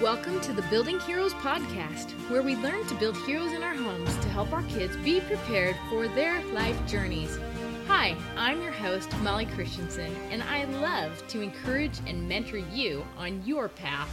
Welcome 0.00 0.40
to 0.40 0.52
the 0.52 0.62
Building 0.62 0.98
Heroes 0.98 1.34
podcast, 1.34 2.10
where 2.28 2.42
we 2.42 2.56
learn 2.56 2.84
to 2.88 2.94
build 2.96 3.16
heroes 3.18 3.52
in 3.52 3.62
our 3.62 3.76
homes 3.76 4.12
to 4.16 4.28
help 4.28 4.52
our 4.52 4.64
kids 4.64 4.96
be 4.98 5.20
prepared 5.20 5.76
for 5.88 6.08
their 6.08 6.44
life 6.46 6.76
journeys. 6.84 7.38
Hi, 7.86 8.16
I'm 8.36 8.60
your 8.60 8.72
host, 8.72 9.16
Molly 9.18 9.46
Christensen, 9.46 10.12
and 10.32 10.42
I 10.42 10.64
love 10.64 11.24
to 11.28 11.42
encourage 11.42 12.00
and 12.08 12.28
mentor 12.28 12.58
you 12.58 13.06
on 13.16 13.46
your 13.46 13.68
path. 13.68 14.10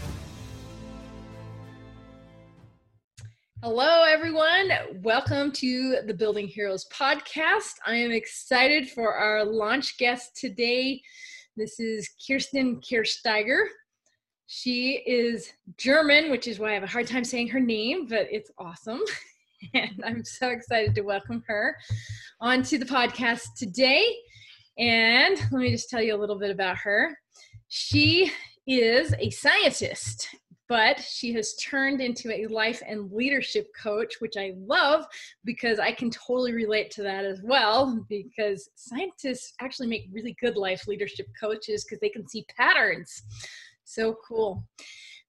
Hello, 3.63 4.03
everyone. 4.03 4.69
Welcome 5.01 5.51
to 5.53 6.01
the 6.05 6.13
Building 6.13 6.47
Heroes 6.47 6.85
podcast. 6.93 7.73
I 7.87 7.95
am 7.95 8.11
excited 8.11 8.87
for 8.91 9.15
our 9.15 9.43
launch 9.43 9.97
guest 9.97 10.37
today. 10.37 11.01
This 11.57 11.79
is 11.79 12.07
Kerstin 12.29 12.83
Kirchsteiger. 12.87 13.63
She 14.53 15.01
is 15.07 15.53
German, 15.77 16.29
which 16.29 16.45
is 16.45 16.59
why 16.59 16.71
I 16.71 16.73
have 16.73 16.83
a 16.83 16.87
hard 16.87 17.07
time 17.07 17.23
saying 17.23 17.47
her 17.47 17.59
name, 17.61 18.05
but 18.05 18.27
it's 18.29 18.51
awesome. 18.57 18.99
And 19.75 20.03
I'm 20.03 20.25
so 20.25 20.49
excited 20.49 20.95
to 20.95 21.03
welcome 21.03 21.43
her 21.47 21.77
onto 22.41 22.79
the 22.79 22.85
podcast 22.85 23.43
today. 23.55 24.03
And 24.79 25.37
let 25.51 25.61
me 25.61 25.69
just 25.69 25.87
tell 25.87 26.01
you 26.01 26.15
a 26.15 26.17
little 26.17 26.37
bit 26.37 26.49
about 26.49 26.77
her. 26.77 27.15
She 27.67 28.31
is 28.65 29.13
a 29.19 29.29
scientist, 29.29 30.27
but 30.67 30.99
she 30.99 31.31
has 31.33 31.55
turned 31.55 32.01
into 32.01 32.33
a 32.33 32.47
life 32.47 32.81
and 32.85 33.11
leadership 33.11 33.67
coach, 33.79 34.15
which 34.19 34.35
I 34.35 34.53
love 34.57 35.05
because 35.45 35.77
I 35.77 35.91
can 35.91 36.09
totally 36.09 36.53
relate 36.53 36.89
to 36.91 37.03
that 37.03 37.23
as 37.23 37.39
well. 37.43 38.03
Because 38.09 38.67
scientists 38.75 39.53
actually 39.61 39.87
make 39.87 40.09
really 40.11 40.35
good 40.41 40.57
life 40.57 40.87
leadership 40.87 41.27
coaches 41.39 41.85
because 41.85 41.99
they 42.01 42.09
can 42.09 42.27
see 42.27 42.45
patterns. 42.57 43.23
So 43.91 44.15
cool. 44.25 44.63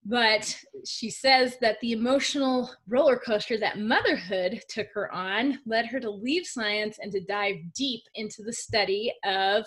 But 0.05 0.57
she 0.87 1.11
says 1.11 1.57
that 1.61 1.81
the 1.81 1.91
emotional 1.91 2.71
roller 2.87 3.17
coaster 3.17 3.59
that 3.59 3.81
motherhood 3.81 4.61
took 4.69 4.87
her 4.95 5.13
on 5.13 5.59
led 5.67 5.87
her 5.87 5.99
to 5.99 6.11
leave 6.11 6.47
science 6.47 6.99
and 7.01 7.11
to 7.11 7.25
dive 7.25 7.57
deep 7.75 8.03
into 8.15 8.45
the 8.45 8.53
study 8.53 9.13
of 9.25 9.65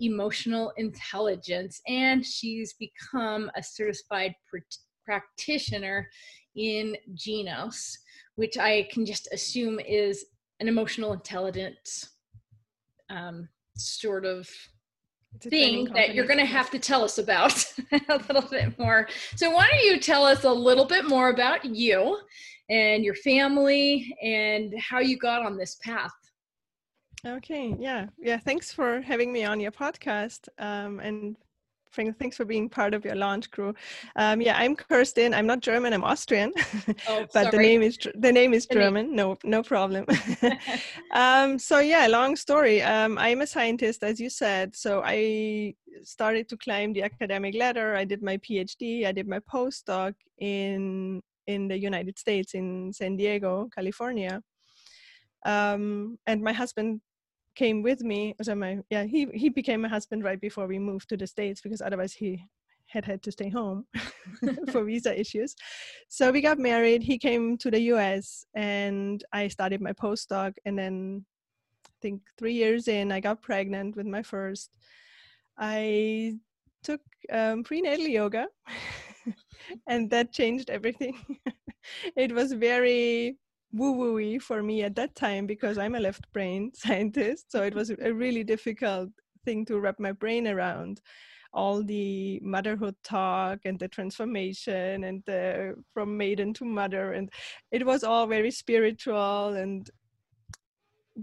emotional 0.00 0.72
intelligence. 0.76 1.80
And 1.86 2.26
she's 2.26 2.74
become 2.74 3.48
a 3.54 3.62
certified 3.62 4.34
pr- 4.48 4.58
practitioner 5.04 6.08
in 6.56 6.96
Genos, 7.14 7.96
which 8.34 8.58
I 8.58 8.88
can 8.92 9.06
just 9.06 9.28
assume 9.32 9.78
is 9.78 10.24
an 10.58 10.66
emotional 10.66 11.12
intelligence 11.12 12.08
um, 13.08 13.48
sort 13.76 14.24
of 14.24 14.48
thing 15.40 15.84
that 15.94 16.14
you're 16.14 16.26
going 16.26 16.38
to 16.38 16.44
have 16.44 16.70
to 16.70 16.78
tell 16.78 17.02
us 17.04 17.18
about 17.18 17.64
a 18.08 18.16
little 18.28 18.48
bit 18.48 18.78
more. 18.78 19.08
So, 19.36 19.50
why 19.50 19.68
don't 19.70 19.84
you 19.84 19.98
tell 19.98 20.24
us 20.24 20.44
a 20.44 20.52
little 20.52 20.84
bit 20.84 21.08
more 21.08 21.30
about 21.30 21.64
you 21.64 22.18
and 22.68 23.04
your 23.04 23.14
family 23.14 24.14
and 24.22 24.74
how 24.78 25.00
you 25.00 25.16
got 25.16 25.44
on 25.44 25.56
this 25.56 25.76
path? 25.82 26.12
Okay, 27.26 27.76
yeah, 27.78 28.06
yeah. 28.18 28.38
Thanks 28.38 28.72
for 28.72 29.00
having 29.00 29.32
me 29.32 29.44
on 29.44 29.60
your 29.60 29.70
podcast, 29.70 30.48
um, 30.58 30.98
and 31.00 31.36
thanks 31.92 32.36
for 32.36 32.44
being 32.44 32.68
part 32.68 32.94
of 32.94 33.04
your 33.04 33.14
launch 33.14 33.50
crew. 33.50 33.74
Um, 34.16 34.40
yeah, 34.40 34.56
I'm 34.56 34.76
Kerstin. 34.76 35.34
I'm 35.34 35.46
not 35.46 35.60
German. 35.60 35.92
I'm 35.92 36.04
Austrian, 36.04 36.52
oh, 37.08 37.26
but 37.32 37.50
the 37.50 37.58
name 37.58 37.82
is 37.82 37.98
the 38.14 38.32
name 38.32 38.54
is 38.54 38.66
German. 38.66 39.14
No, 39.14 39.36
no 39.44 39.62
problem. 39.62 40.06
um, 41.12 41.58
so 41.58 41.78
yeah, 41.78 42.06
long 42.06 42.36
story. 42.36 42.82
Um, 42.82 43.18
I'm 43.18 43.40
a 43.42 43.46
scientist, 43.46 44.02
as 44.02 44.20
you 44.20 44.30
said. 44.30 44.74
So 44.74 45.02
I 45.04 45.74
started 46.02 46.48
to 46.48 46.56
climb 46.56 46.92
the 46.92 47.02
academic 47.02 47.54
ladder. 47.54 47.94
I 47.94 48.04
did 48.04 48.22
my 48.22 48.38
PhD. 48.38 49.06
I 49.06 49.12
did 49.12 49.28
my 49.28 49.40
postdoc 49.40 50.14
in 50.38 51.22
in 51.46 51.68
the 51.68 51.78
United 51.78 52.18
States 52.18 52.54
in 52.54 52.92
San 52.92 53.16
Diego, 53.16 53.68
California. 53.74 54.40
Um, 55.44 56.18
and 56.26 56.40
my 56.40 56.52
husband 56.52 57.00
came 57.54 57.82
with 57.82 58.00
me 58.02 58.34
so 58.42 58.54
my 58.54 58.78
yeah 58.90 59.04
he 59.04 59.26
he 59.34 59.48
became 59.48 59.82
my 59.82 59.88
husband 59.88 60.24
right 60.24 60.40
before 60.40 60.66
we 60.66 60.78
moved 60.78 61.08
to 61.08 61.16
the 61.16 61.26
states 61.26 61.60
because 61.60 61.82
otherwise 61.82 62.12
he 62.12 62.42
had 62.86 63.04
had 63.04 63.22
to 63.22 63.32
stay 63.32 63.48
home 63.48 63.86
for 64.70 64.84
visa 64.84 65.18
issues. 65.18 65.54
So 66.08 66.30
we 66.30 66.40
got 66.40 66.58
married 66.58 67.02
he 67.02 67.18
came 67.18 67.56
to 67.58 67.70
the 67.70 67.80
us 67.80 68.44
and 68.54 69.24
i 69.32 69.48
started 69.48 69.80
my 69.80 69.92
postdoc 69.92 70.54
and 70.66 70.78
then 70.78 71.24
i 71.86 71.96
think 72.02 72.20
three 72.38 72.52
years 72.52 72.88
in 72.88 73.10
i 73.12 73.20
got 73.20 73.42
pregnant 73.42 73.96
with 73.96 74.06
my 74.06 74.22
first. 74.22 74.76
I 75.58 76.38
took 76.82 77.00
um, 77.30 77.62
prenatal 77.62 78.08
yoga 78.08 78.46
and 79.86 80.10
that 80.10 80.32
changed 80.32 80.70
everything. 80.70 81.16
It 82.16 82.32
was 82.32 82.52
very 82.52 83.36
woo 83.72 83.94
wooey 83.94 84.40
for 84.40 84.62
me 84.62 84.82
at 84.82 84.94
that 84.96 85.14
time 85.14 85.46
because 85.46 85.78
I'm 85.78 85.94
a 85.94 86.00
left 86.00 86.30
brain 86.32 86.72
scientist. 86.74 87.50
So 87.50 87.62
it 87.62 87.74
was 87.74 87.90
a 87.90 88.12
really 88.12 88.44
difficult 88.44 89.10
thing 89.44 89.64
to 89.66 89.80
wrap 89.80 89.98
my 89.98 90.12
brain 90.12 90.46
around 90.46 91.00
all 91.54 91.82
the 91.82 92.40
motherhood 92.42 92.94
talk 93.04 93.60
and 93.64 93.78
the 93.78 93.88
transformation 93.88 95.04
and 95.04 95.22
the 95.26 95.74
from 95.92 96.16
maiden 96.16 96.54
to 96.54 96.64
mother 96.64 97.12
and 97.12 97.30
it 97.70 97.84
was 97.84 98.02
all 98.02 98.26
very 98.26 98.50
spiritual 98.50 99.48
and 99.48 99.90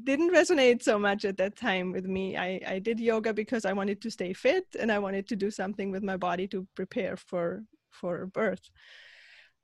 didn't 0.03 0.31
resonate 0.31 0.83
so 0.83 0.99
much 0.99 1.25
at 1.25 1.37
that 1.37 1.55
time 1.55 1.91
with 1.91 2.05
me 2.05 2.37
I, 2.37 2.61
I 2.67 2.79
did 2.79 2.99
yoga 2.99 3.33
because 3.33 3.65
i 3.65 3.73
wanted 3.73 4.01
to 4.03 4.11
stay 4.11 4.33
fit 4.33 4.67
and 4.79 4.91
i 4.91 4.99
wanted 4.99 5.27
to 5.29 5.35
do 5.35 5.49
something 5.49 5.89
with 5.89 6.03
my 6.03 6.15
body 6.15 6.47
to 6.49 6.67
prepare 6.75 7.17
for 7.17 7.63
for 7.89 8.27
birth 8.27 8.69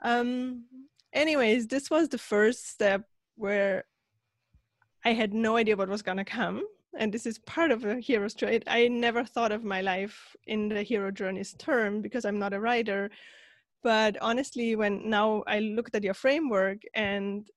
um, 0.02 0.66
anyways, 1.16 1.68
this 1.68 1.90
was 1.90 2.10
the 2.10 2.18
first 2.18 2.70
step 2.70 3.04
where 3.36 3.86
I 5.04 5.14
had 5.14 5.34
no 5.34 5.56
idea 5.56 5.76
what 5.76 5.90
was 5.90 6.02
going 6.02 6.18
to 6.18 6.26
come. 6.26 6.64
And 6.98 7.14
this 7.14 7.26
is 7.26 7.40
part 7.40 7.72
of 7.72 7.84
a 7.86 8.00
hero's 8.00 8.34
journey. 8.34 8.62
I 8.68 8.88
never 8.88 9.24
thought 9.24 9.52
of 9.52 9.64
my 9.64 9.82
life 9.82 10.36
in 10.48 10.70
the 10.70 10.84
hero 10.84 11.12
journey's 11.12 11.54
term 11.54 12.02
because 12.02 12.26
I'm 12.26 12.40
not 12.40 12.54
a 12.54 12.60
writer. 12.60 13.10
But 13.84 14.18
honestly, 14.22 14.76
when 14.76 15.10
now 15.10 15.44
I 15.48 15.60
looked 15.60 15.96
at 15.96 16.04
your 16.04 16.14
framework 16.14 16.80
and 16.94 17.48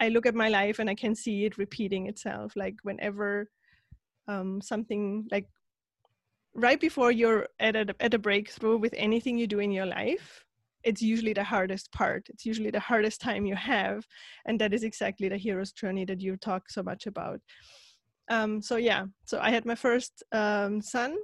I 0.00 0.10
look 0.10 0.26
at 0.26 0.34
my 0.34 0.48
life 0.48 0.78
and 0.78 0.88
I 0.88 0.94
can 0.94 1.14
see 1.14 1.44
it 1.46 1.58
repeating 1.58 2.06
itself. 2.06 2.54
Like 2.56 2.76
whenever 2.82 3.50
um, 4.28 4.60
something 4.60 5.26
like 5.30 5.46
right 6.54 6.80
before 6.80 7.10
you're 7.10 7.48
at 7.58 7.74
a, 7.74 7.94
at 8.00 8.14
a 8.14 8.18
breakthrough 8.18 8.76
with 8.76 8.94
anything 8.96 9.38
you 9.38 9.46
do 9.46 9.58
in 9.60 9.72
your 9.72 9.86
life, 9.86 10.44
it's 10.88 11.02
usually 11.02 11.34
the 11.34 11.44
hardest 11.44 11.92
part. 11.92 12.22
It's 12.30 12.46
usually 12.46 12.70
the 12.70 12.80
hardest 12.90 13.20
time 13.20 13.44
you 13.44 13.56
have. 13.56 14.06
And 14.46 14.58
that 14.60 14.72
is 14.72 14.84
exactly 14.84 15.28
the 15.28 15.36
hero's 15.36 15.72
journey 15.72 16.06
that 16.06 16.22
you 16.22 16.36
talk 16.38 16.70
so 16.70 16.82
much 16.82 17.06
about. 17.06 17.40
Um, 18.30 18.62
so, 18.62 18.76
yeah, 18.76 19.04
so 19.24 19.38
I 19.38 19.50
had 19.50 19.66
my 19.66 19.74
first 19.74 20.22
um, 20.32 20.80
son. 20.80 21.16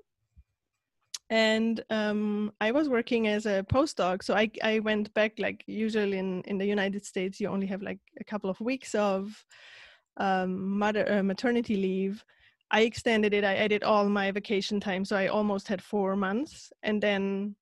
And 1.31 1.83
um, 1.89 2.53
I 2.61 2.71
was 2.73 2.91
working 2.91 3.27
as 3.27 3.47
a 3.47 3.65
postdoc. 3.73 4.23
So 4.23 4.35
I, 4.35 4.51
I 4.63 4.81
went 4.81 5.13
back, 5.15 5.33
like 5.39 5.65
usually 5.67 6.19
in, 6.19 6.43
in 6.43 6.59
the 6.59 6.67
United 6.67 7.07
States, 7.07 7.41
you 7.41 7.49
only 7.49 7.67
have 7.67 7.81
like 7.81 8.01
a 8.21 8.25
couple 8.25 8.51
of 8.51 8.61
weeks 8.61 8.95
of 8.95 9.45
um, 10.19 10.79
mother, 10.79 11.11
uh, 11.11 11.23
maternity 11.23 11.77
leave. 11.77 12.23
I 12.71 12.83
extended 12.83 13.33
it. 13.33 13.45
I, 13.45 13.57
added 13.57 13.83
all 13.83 14.09
my 14.11 14.31
vacation 14.31 14.79
time. 14.79 15.07
So 15.07 15.17
I 15.17 15.29
almost 15.29 15.69
had 15.69 15.81
four 15.83 16.17
months. 16.17 16.71
And 16.83 17.03
then 17.03 17.57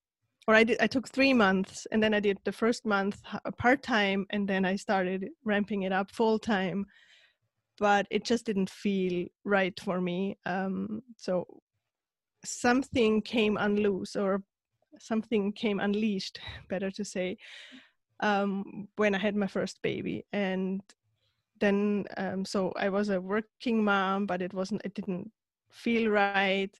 or 0.48 0.54
I 0.54 0.64
did 0.64 0.78
I 0.80 0.86
took 0.86 1.08
three 1.08 1.32
months 1.32 1.86
and 1.92 2.02
then 2.02 2.14
I 2.14 2.20
did 2.20 2.38
the 2.44 2.52
first 2.52 2.84
month 2.84 3.20
part 3.58 3.82
time 3.82 4.26
and 4.30 4.48
then 4.48 4.64
I 4.64 4.76
started 4.76 5.28
ramping 5.44 5.82
it 5.82 5.92
up 5.92 6.10
full 6.10 6.38
time. 6.38 6.86
But 7.78 8.06
it 8.10 8.24
just 8.24 8.44
didn't 8.44 8.70
feel 8.70 9.26
right 9.44 9.78
for 9.80 10.00
me. 10.00 10.36
Um, 10.46 11.02
so 11.16 11.46
something 12.44 13.22
came 13.22 13.56
unloose 13.56 14.14
or 14.14 14.42
something 14.98 15.52
came 15.52 15.80
unleashed, 15.80 16.38
better 16.68 16.90
to 16.90 17.04
say, 17.04 17.36
um, 18.20 18.88
when 18.96 19.14
I 19.14 19.18
had 19.18 19.36
my 19.36 19.46
first 19.46 19.80
baby. 19.82 20.24
And 20.32 20.82
then 21.60 22.04
um, 22.16 22.44
so 22.44 22.72
I 22.76 22.88
was 22.88 23.08
a 23.08 23.20
working 23.20 23.82
mom, 23.84 24.26
but 24.26 24.42
it 24.42 24.52
wasn't 24.52 24.82
it 24.84 24.94
didn't 24.94 25.30
feel 25.72 26.10
right. 26.10 26.70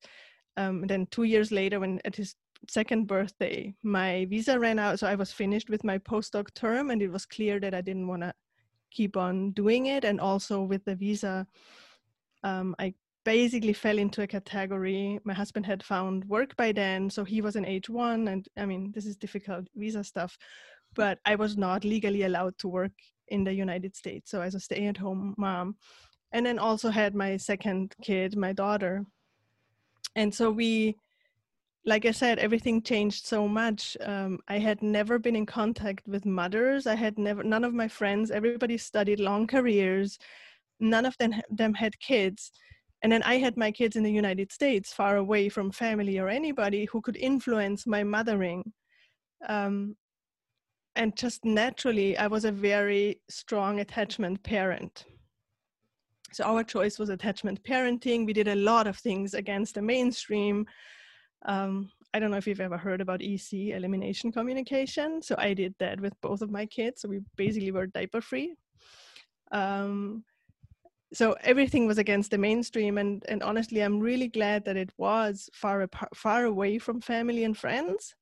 Um, 0.57 0.87
then 0.87 1.07
two 1.07 1.23
years 1.23 1.51
later, 1.51 1.81
when 1.81 2.01
at 2.05 2.17
his 2.17 2.35
second 2.69 3.07
birthday, 3.07 3.75
my 3.83 4.27
visa 4.27 4.59
ran 4.59 4.79
out. 4.79 4.99
So 4.99 5.07
I 5.07 5.15
was 5.15 5.33
finished 5.33 5.71
with 5.71 5.85
my 5.85 5.99
postdoc 5.99 6.53
term, 6.55 6.91
and 6.91 7.03
it 7.03 7.11
was 7.11 7.27
clear 7.27 7.61
that 7.61 7.75
I 7.75 7.81
didn't 7.81 8.07
want 8.07 8.23
to 8.23 8.33
keep 8.91 9.17
on 9.17 9.53
doing 9.53 9.87
it. 9.87 10.05
And 10.05 10.21
also 10.21 10.63
with 10.63 10.85
the 10.85 10.95
visa, 10.95 11.47
um, 12.45 12.75
I 12.79 12.95
basically 13.25 13.73
fell 13.73 13.99
into 13.99 14.23
a 14.23 14.27
category. 14.27 15.19
My 15.25 15.33
husband 15.33 15.67
had 15.67 15.83
found 15.83 16.25
work 16.27 16.57
by 16.57 16.73
then, 16.73 17.11
so 17.11 17.25
he 17.25 17.41
was 17.41 17.57
an 17.57 17.65
H1. 17.65 18.31
And 18.31 18.47
I 18.57 18.67
mean, 18.67 18.93
this 18.95 19.07
is 19.07 19.17
difficult 19.17 19.67
visa 19.77 20.05
stuff, 20.05 20.37
but 20.95 21.19
I 21.25 21.35
was 21.37 21.57
not 21.57 21.85
legally 21.85 22.25
allowed 22.25 22.59
to 22.59 22.69
work 22.69 22.93
in 23.29 23.45
the 23.45 23.53
United 23.53 23.97
States. 23.97 24.31
So 24.31 24.43
as 24.43 24.55
a 24.55 24.61
stay 24.61 24.87
at 24.87 24.97
home 24.97 25.35
mom. 25.39 25.77
And 26.33 26.47
then 26.47 26.59
also 26.59 26.89
had 26.89 27.15
my 27.15 27.37
second 27.37 27.95
kid, 28.03 28.37
my 28.37 28.53
daughter. 28.53 29.05
And 30.17 30.35
so 30.35 30.51
we 30.51 30.97
like 31.85 32.07
I 32.07 32.13
said, 32.13 32.39
everything 32.39 32.83
changed 32.83 33.27
so 33.27 33.49
much. 33.49 33.97
Um, 34.01 34.39
I 34.47 34.59
had 34.59 34.83
never 34.83 35.19
been 35.19 35.35
in 35.35 35.47
contact 35.47 36.07
with 36.07 36.25
mothers. 36.25 36.87
I 36.87 36.95
had 36.95 37.19
never, 37.19 37.43
none 37.43 37.65
of 37.65 37.75
my 37.75 37.89
friends, 37.89 38.31
everybody 38.31 38.79
studied 38.79 39.19
long 39.19 39.47
careers. 39.47 40.19
None 40.79 41.05
of 41.05 41.17
them, 41.19 41.35
them 41.51 41.75
had 41.75 41.99
kids. 41.99 42.53
And 43.03 43.11
then 43.11 43.23
I 43.25 43.39
had 43.39 43.57
my 43.57 43.73
kids 43.73 43.97
in 43.97 44.05
the 44.05 44.13
United 44.13 44.53
States, 44.53 44.93
far 44.93 45.17
away 45.17 45.49
from 45.49 45.73
family 45.73 46.21
or 46.21 46.29
anybody 46.29 46.85
who 46.85 47.01
could 47.01 47.17
influence 47.17 47.85
my 47.85 48.05
mothering. 48.05 48.73
Um, 49.49 49.97
and 50.95 51.17
just 51.17 51.45
naturally, 51.45 52.17
I 52.17 52.29
was 52.29 52.45
a 52.45 52.53
very 52.53 53.21
strong 53.29 53.81
attachment 53.81 54.41
parent. 54.45 55.05
So 56.33 56.45
our 56.45 56.63
choice 56.63 56.99
was 56.99 57.09
attachment 57.09 57.63
parenting. 57.65 58.25
We 58.25 58.33
did 58.33 58.49
a 58.49 58.55
lot 58.55 58.87
of 58.87 58.99
things 58.99 59.35
against 59.35 59.75
the 59.75 59.83
mainstream. 59.83 60.67
Um, 61.45 61.91
I 62.15 62.19
don't 62.19 62.31
know 62.31 62.37
if 62.37 62.47
you've 62.47 62.61
ever 62.61 62.77
heard 62.77 63.01
about 63.01 63.23
EC, 63.23 63.71
elimination 63.75 64.33
communication. 64.33 65.23
So 65.23 65.35
I 65.39 65.55
did 65.55 65.75
that 65.79 66.01
with 66.01 66.21
both 66.21 66.43
of 66.43 66.51
my 66.51 66.67
kids. 66.67 67.01
So 67.01 67.09
we 67.09 67.21
basically 67.37 67.73
were 67.73 67.87
diaper 67.87 68.21
free. 68.21 68.55
Um, 69.51 70.25
so 71.13 71.37
everything 71.43 71.87
was 71.87 71.99
against 71.99 72.31
the 72.31 72.39
mainstream, 72.39 72.97
and 72.97 73.23
and 73.29 73.43
honestly, 73.43 73.81
I'm 73.81 74.01
really 74.01 74.29
glad 74.29 74.65
that 74.65 74.79
it 74.79 74.91
was 74.97 75.51
far 75.53 75.83
apart, 75.83 76.17
far 76.17 76.45
away 76.45 76.79
from 76.79 77.01
family 77.03 77.45
and 77.45 77.57
friends, 77.57 78.15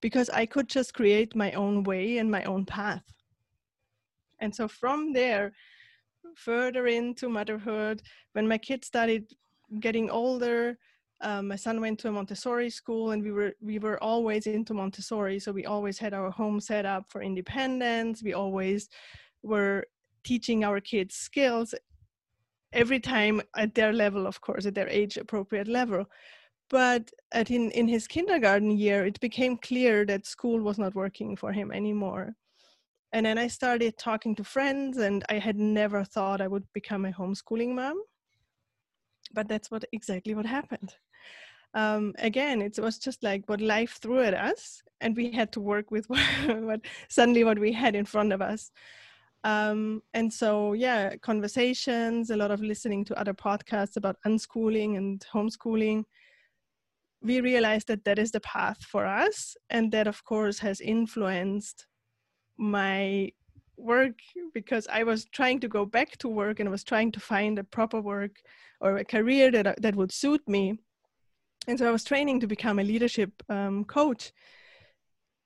because 0.00 0.30
I 0.30 0.46
could 0.46 0.68
just 0.68 0.94
create 0.94 1.34
my 1.34 1.52
own 1.52 1.82
way 1.82 2.18
and 2.18 2.30
my 2.30 2.44
own 2.44 2.64
path. 2.64 3.02
And 4.38 4.54
so 4.54 4.68
from 4.68 5.12
there, 5.12 5.52
further 6.36 6.86
into 6.86 7.28
motherhood, 7.28 8.02
when 8.32 8.46
my 8.46 8.58
kids 8.58 8.86
started 8.86 9.32
getting 9.80 10.10
older, 10.10 10.78
um, 11.22 11.48
my 11.48 11.56
son 11.56 11.80
went 11.80 12.00
to 12.00 12.08
a 12.08 12.12
Montessori 12.12 12.68
school, 12.68 13.12
and 13.12 13.22
we 13.22 13.30
were 13.30 13.52
we 13.60 13.78
were 13.78 14.02
always 14.02 14.46
into 14.46 14.74
Montessori. 14.74 15.38
So 15.38 15.52
we 15.52 15.66
always 15.66 15.98
had 15.98 16.14
our 16.14 16.30
home 16.30 16.60
set 16.60 16.84
up 16.84 17.04
for 17.08 17.22
independence. 17.22 18.22
We 18.22 18.34
always 18.34 18.88
were 19.42 19.84
teaching 20.24 20.64
our 20.64 20.80
kids 20.80 21.14
skills 21.14 21.74
every 22.72 23.00
time 23.00 23.40
at 23.56 23.74
their 23.74 23.92
level, 23.92 24.26
of 24.26 24.40
course, 24.40 24.66
at 24.66 24.74
their 24.74 24.88
age 24.88 25.16
appropriate 25.16 25.68
level. 25.68 26.06
But 26.70 27.10
at 27.32 27.50
in, 27.50 27.70
in 27.72 27.86
his 27.86 28.08
kindergarten 28.08 28.70
year, 28.70 29.06
it 29.06 29.20
became 29.20 29.58
clear 29.58 30.04
that 30.06 30.26
school 30.26 30.60
was 30.60 30.78
not 30.78 30.94
working 30.94 31.36
for 31.36 31.52
him 31.52 31.70
anymore. 31.70 32.34
And 33.12 33.26
then 33.26 33.38
I 33.38 33.46
started 33.46 33.98
talking 33.98 34.34
to 34.36 34.44
friends, 34.44 34.96
and 34.98 35.22
I 35.28 35.38
had 35.38 35.56
never 35.56 36.02
thought 36.02 36.40
I 36.40 36.48
would 36.48 36.64
become 36.72 37.04
a 37.04 37.12
homeschooling 37.12 37.74
mom. 37.74 38.00
But 39.34 39.48
that's 39.48 39.70
what 39.70 39.84
exactly 39.92 40.34
what 40.34 40.46
happened 40.46 40.94
um, 41.74 42.14
again, 42.18 42.60
it 42.60 42.78
was 42.78 42.98
just 42.98 43.22
like 43.22 43.48
what 43.48 43.60
life 43.60 43.98
threw 44.02 44.20
at 44.20 44.34
us, 44.34 44.82
and 45.00 45.16
we 45.16 45.32
had 45.32 45.52
to 45.52 45.60
work 45.60 45.90
with 45.90 46.06
what, 46.46 46.80
suddenly 47.08 47.44
what 47.44 47.58
we 47.58 47.72
had 47.72 47.94
in 47.94 48.04
front 48.04 48.32
of 48.32 48.42
us. 48.42 48.70
Um, 49.44 50.02
and 50.14 50.32
so, 50.32 50.72
yeah, 50.74 51.16
conversations, 51.16 52.30
a 52.30 52.36
lot 52.36 52.50
of 52.50 52.62
listening 52.62 53.04
to 53.06 53.18
other 53.18 53.34
podcasts 53.34 53.96
about 53.96 54.16
unschooling 54.26 54.96
and 54.96 55.24
homeschooling. 55.32 56.04
We 57.22 57.40
realized 57.40 57.88
that 57.88 58.04
that 58.04 58.18
is 58.18 58.30
the 58.32 58.40
path 58.40 58.82
for 58.82 59.06
us, 59.06 59.56
and 59.70 59.90
that, 59.92 60.06
of 60.06 60.22
course, 60.24 60.58
has 60.58 60.80
influenced 60.80 61.86
my 62.58 63.32
work 63.78 64.18
because 64.54 64.86
I 64.92 65.02
was 65.02 65.24
trying 65.32 65.58
to 65.60 65.68
go 65.68 65.86
back 65.86 66.18
to 66.18 66.28
work 66.28 66.60
and 66.60 66.68
I 66.68 66.70
was 66.70 66.84
trying 66.84 67.10
to 67.12 67.20
find 67.20 67.58
a 67.58 67.64
proper 67.64 68.00
work 68.00 68.36
or 68.80 68.98
a 68.98 69.04
career 69.04 69.50
that 69.50 69.80
that 69.82 69.96
would 69.96 70.12
suit 70.12 70.46
me 70.46 70.78
and 71.68 71.78
so 71.78 71.88
I 71.88 71.92
was 71.92 72.04
training 72.04 72.40
to 72.40 72.46
become 72.46 72.78
a 72.78 72.84
leadership 72.84 73.30
um, 73.48 73.84
coach. 73.84 74.32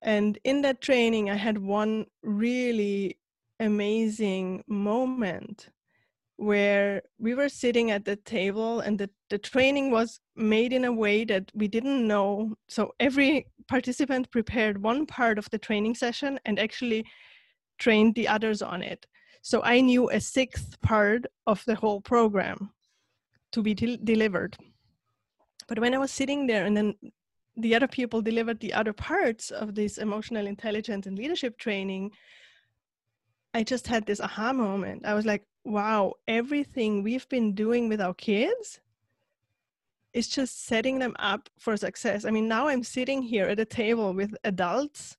And 0.02 0.38
in 0.44 0.62
that 0.62 0.80
training, 0.80 1.30
I 1.30 1.34
had 1.34 1.58
one 1.58 2.06
really 2.22 3.18
amazing 3.60 4.62
moment 4.66 5.68
where 6.36 7.02
we 7.18 7.34
were 7.34 7.48
sitting 7.48 7.90
at 7.90 8.04
the 8.04 8.16
table 8.16 8.80
and 8.80 8.98
the, 8.98 9.08
the 9.30 9.38
training 9.38 9.90
was 9.90 10.20
made 10.36 10.72
in 10.72 10.84
a 10.84 10.92
way 10.92 11.24
that 11.24 11.50
we 11.54 11.66
didn't 11.66 12.06
know. 12.06 12.54
So 12.68 12.94
every 13.00 13.46
participant 13.68 14.30
prepared 14.30 14.82
one 14.82 15.06
part 15.06 15.38
of 15.38 15.48
the 15.50 15.58
training 15.58 15.94
session 15.94 16.38
and 16.44 16.58
actually 16.58 17.06
trained 17.78 18.14
the 18.14 18.28
others 18.28 18.60
on 18.60 18.82
it. 18.82 19.06
So 19.40 19.62
I 19.62 19.80
knew 19.80 20.10
a 20.10 20.20
sixth 20.20 20.80
part 20.82 21.24
of 21.46 21.64
the 21.66 21.74
whole 21.74 22.00
program 22.00 22.70
to 23.52 23.62
be 23.62 23.74
de- 23.74 23.96
delivered. 23.96 24.56
But 25.68 25.78
when 25.78 25.94
I 25.94 25.98
was 25.98 26.10
sitting 26.10 26.46
there 26.46 26.64
and 26.64 26.76
then 26.76 26.94
the 27.56 27.74
other 27.74 27.88
people 27.88 28.22
delivered 28.22 28.60
the 28.60 28.72
other 28.72 28.92
parts 28.92 29.50
of 29.50 29.74
this 29.74 29.98
emotional 29.98 30.46
intelligence 30.46 31.06
and 31.06 31.16
leadership 31.16 31.58
training, 31.58 32.12
I 33.54 33.62
just 33.62 33.86
had 33.86 34.06
this 34.06 34.20
aha 34.20 34.52
moment. 34.52 35.06
I 35.06 35.14
was 35.14 35.24
like, 35.24 35.44
wow, 35.64 36.14
everything 36.28 37.02
we've 37.02 37.28
been 37.28 37.54
doing 37.54 37.88
with 37.88 38.00
our 38.00 38.14
kids 38.14 38.80
is 40.12 40.28
just 40.28 40.66
setting 40.66 40.98
them 40.98 41.14
up 41.18 41.48
for 41.58 41.76
success. 41.76 42.24
I 42.24 42.30
mean, 42.30 42.48
now 42.48 42.68
I'm 42.68 42.82
sitting 42.82 43.22
here 43.22 43.46
at 43.46 43.58
a 43.58 43.64
table 43.64 44.14
with 44.14 44.34
adults 44.44 45.16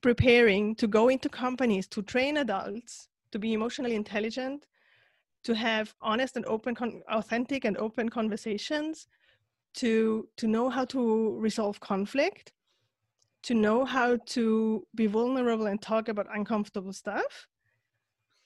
preparing 0.00 0.74
to 0.76 0.86
go 0.86 1.08
into 1.08 1.28
companies 1.28 1.86
to 1.88 2.02
train 2.02 2.38
adults 2.38 3.08
to 3.32 3.38
be 3.38 3.52
emotionally 3.52 3.94
intelligent 3.94 4.66
to 5.44 5.54
have 5.54 5.94
honest 6.00 6.36
and 6.36 6.44
open 6.46 6.74
con- 6.74 7.02
authentic 7.10 7.64
and 7.64 7.76
open 7.76 8.08
conversations 8.08 9.06
to 9.74 10.28
to 10.36 10.46
know 10.46 10.68
how 10.68 10.84
to 10.84 11.36
resolve 11.38 11.80
conflict 11.80 12.52
to 13.42 13.54
know 13.54 13.84
how 13.84 14.16
to 14.26 14.86
be 14.94 15.06
vulnerable 15.06 15.66
and 15.66 15.80
talk 15.80 16.08
about 16.08 16.26
uncomfortable 16.34 16.92
stuff. 16.92 17.46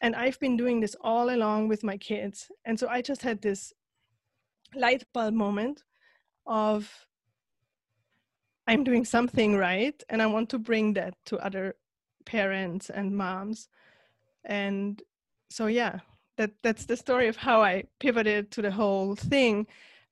And 0.01 0.15
i've 0.15 0.39
been 0.39 0.57
doing 0.57 0.81
this 0.81 0.97
all 1.01 1.31
along 1.31 1.69
with 1.69 1.83
my 1.83 1.97
kids. 1.97 2.51
And 2.65 2.79
so 2.79 2.89
i 2.89 3.01
just 3.01 3.23
had 3.23 3.41
this 3.41 3.73
light 4.75 5.05
bulb 5.13 5.35
moment 5.35 5.83
of 6.47 6.91
i'm 8.67 8.85
doing 8.85 9.05
something 9.05 9.57
right 9.57 10.03
and 10.09 10.21
i 10.21 10.27
want 10.27 10.49
to 10.51 10.59
bring 10.59 10.93
that 10.95 11.15
to 11.27 11.39
other 11.39 11.75
parents 12.27 12.91
and 12.91 13.17
moms. 13.17 13.69
And 14.45 15.03
so 15.51 15.67
yeah 15.67 16.01
that 16.37 16.53
that's 16.63 16.87
the 16.87 16.97
story 16.97 17.29
of 17.29 17.37
how 17.37 17.63
I 17.63 17.85
pivoted 18.01 18.51
to 18.53 18.63
the 18.63 18.71
whole 18.71 19.15
thing. 19.17 19.67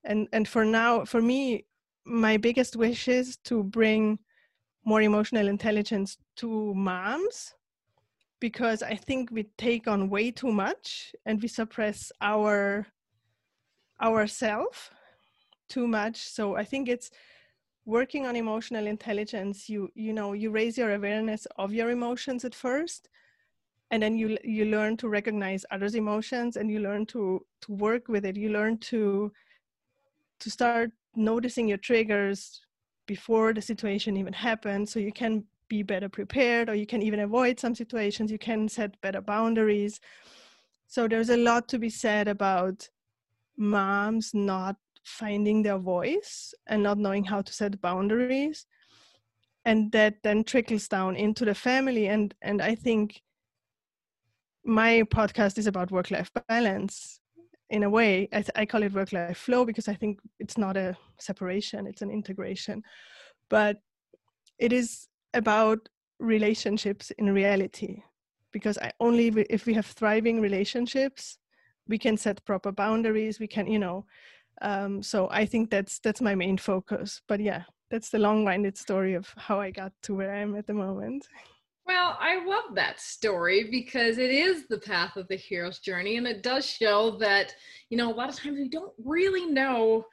And 0.04 0.28
and 0.32 0.48
for 0.48 0.64
now, 0.64 1.04
for 1.04 1.22
me, 1.22 1.66
my 2.05 2.36
biggest 2.36 2.76
wish 2.76 3.08
is 3.08 3.36
to 3.44 3.62
bring 3.62 4.19
more 4.84 5.02
emotional 5.02 5.48
intelligence 5.48 6.19
to 6.36 6.74
moms 6.74 7.55
because 8.41 8.82
I 8.82 8.96
think 8.96 9.31
we 9.31 9.44
take 9.56 9.86
on 9.86 10.10
way 10.10 10.32
too 10.32 10.52
much 10.52 11.14
and 11.24 11.41
we 11.41 11.48
suppress 11.48 12.10
our 12.20 12.86
ourself 14.00 14.91
too 15.69 15.86
much. 15.86 16.17
So 16.17 16.56
I 16.56 16.64
think 16.64 16.88
it's 16.88 17.10
working 17.84 18.26
on 18.26 18.36
emotional 18.36 18.86
intelligence. 18.86 19.69
You 19.69 19.91
you 19.94 20.12
know 20.12 20.32
you 20.32 20.50
raise 20.50 20.76
your 20.76 20.93
awareness 20.94 21.46
of 21.56 21.72
your 21.72 21.91
emotions 21.91 22.44
at 22.44 22.55
first, 22.55 23.08
and 23.93 24.03
then 24.03 24.17
you 24.17 24.39
you 24.43 24.65
learn 24.65 24.96
to 24.96 25.08
recognize 25.08 25.67
others 25.70 25.94
emotions 25.94 26.56
and 26.56 26.70
you 26.70 26.81
learn 26.81 27.05
to 27.06 27.44
to 27.61 27.72
work 27.72 28.08
with 28.08 28.25
it. 28.25 28.37
You 28.37 28.49
learn 28.49 28.79
to 28.91 29.31
to 30.41 30.51
start 30.51 30.91
noticing 31.15 31.69
your 31.69 31.79
triggers 31.79 32.63
before 33.06 33.53
the 33.53 33.61
situation 33.61 34.17
even 34.17 34.32
happens 34.32 34.91
so 34.91 34.99
you 34.99 35.13
can 35.13 35.44
be 35.69 35.82
better 35.82 36.08
prepared 36.08 36.70
or 36.70 36.75
you 36.75 36.87
can 36.87 37.03
even 37.03 37.20
avoid 37.20 37.61
some 37.61 37.75
situations. 37.75 38.32
You 38.32 38.39
can 38.39 38.67
set 38.69 38.99
better 39.03 39.20
boundaries. 39.20 40.01
So 40.87 41.06
there's 41.06 41.31
a 41.31 41.37
lot 41.37 41.69
to 41.69 41.79
be 41.79 41.91
said 41.91 42.29
about 42.29 42.89
moms 43.58 44.32
not 44.32 44.77
finding 45.05 45.63
their 45.63 45.79
voice 45.79 46.55
and 46.67 46.82
not 46.82 46.99
knowing 46.99 47.25
how 47.25 47.43
to 47.43 47.53
set 47.53 47.81
boundaries. 47.82 48.67
And 49.67 49.93
that 49.93 50.22
then 50.22 50.44
trickles 50.44 50.89
down 50.89 51.15
into 51.15 51.44
the 51.44 51.55
family. 51.55 52.08
And 52.08 52.34
and 52.41 52.63
i 52.63 52.75
think 52.75 53.22
my 54.64 55.02
podcast 55.04 55.58
is 55.58 55.66
about 55.66 55.90
work 55.90 56.10
life 56.10 56.31
balance 56.48 57.20
in 57.70 57.82
a 57.82 57.90
way. 57.90 58.28
I, 58.32 58.44
I 58.54 58.66
call 58.66 58.82
it 58.82 58.92
work 58.92 59.12
life 59.12 59.38
flow 59.38 59.64
because 59.64 59.88
i 59.88 59.94
think 59.94 60.20
it's 60.38 60.58
not 60.58 60.76
a 60.76 60.96
separation 61.19 61.86
it's 61.86 62.02
an 62.02 62.10
integration. 62.10 62.82
But 63.48 63.78
it 64.58 64.72
is 64.72 65.08
about 65.34 65.88
relationships 66.19 67.10
in 67.19 67.32
reality 67.34 68.02
because 68.52 68.78
I 68.78 68.92
only 69.00 69.28
if 69.50 69.66
we 69.66 69.74
have 69.74 69.86
thriving 69.86 70.40
relationships 70.40 71.38
we 71.88 71.98
can 71.98 72.16
set 72.16 72.44
proper 72.44 72.70
boundaries 72.70 73.40
we 73.40 73.48
can 73.48 73.66
you 73.66 73.78
know 73.78 74.06
um, 74.60 75.02
so 75.02 75.28
i 75.31 75.44
think 75.44 75.70
that's 75.70 75.98
that's 75.98 76.20
my 76.20 76.34
main 76.34 76.58
focus. 76.58 77.22
But 77.26 77.40
yeah 77.40 77.64
that's 77.90 78.10
the 78.10 78.19
long-winded 78.19 78.78
story 78.78 79.14
of 79.14 79.28
how 79.36 79.60
i 79.60 79.70
got 79.70 79.92
to 80.02 80.14
where 80.14 80.32
i 80.34 80.38
am 80.38 80.54
at 80.54 80.66
the 80.66 80.74
moment 80.74 81.26
Well, 81.84 82.17
I 82.20 82.44
love 82.44 82.74
that 82.74 83.01
story 83.01 83.69
because 83.70 84.19
it 84.19 84.31
is 84.31 84.69
the 84.69 84.79
path 84.79 85.17
of 85.17 85.27
the 85.29 85.36
hero's 85.36 85.81
journey. 85.81 86.17
And 86.17 86.27
it 86.27 86.43
does 86.43 86.65
show 86.65 87.12
that, 87.19 87.55
you 87.91 87.96
know, 87.96 88.10
a 88.10 88.15
lot 88.15 88.29
of 88.29 88.36
times 88.36 88.58
we 88.58 88.69
don't 88.69 88.93
really 89.05 89.46
know 89.46 90.06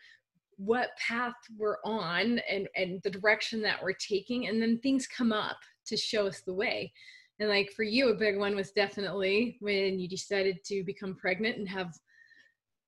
what 0.60 0.90
path 0.98 1.36
we're 1.58 1.78
on 1.86 2.40
and 2.50 2.68
and 2.76 3.00
the 3.04 3.10
direction 3.10 3.62
that 3.62 3.82
we're 3.82 3.94
taking 3.94 4.48
and 4.48 4.62
then 4.62 4.78
things 4.80 5.08
come 5.08 5.32
up 5.32 5.56
to 5.86 5.96
show 5.96 6.28
us 6.28 6.42
the 6.42 6.54
way 6.54 6.92
and 7.40 7.48
like 7.48 7.72
for 7.72 7.84
you 7.84 8.10
a 8.10 8.14
big 8.14 8.38
one 8.38 8.54
was 8.58 8.72
definitely 8.72 9.58
when 9.62 9.98
you 9.98 10.08
decided 10.10 10.62
to 10.66 10.84
become 10.84 11.16
pregnant 11.16 11.58
and 11.58 11.70
have 11.70 11.94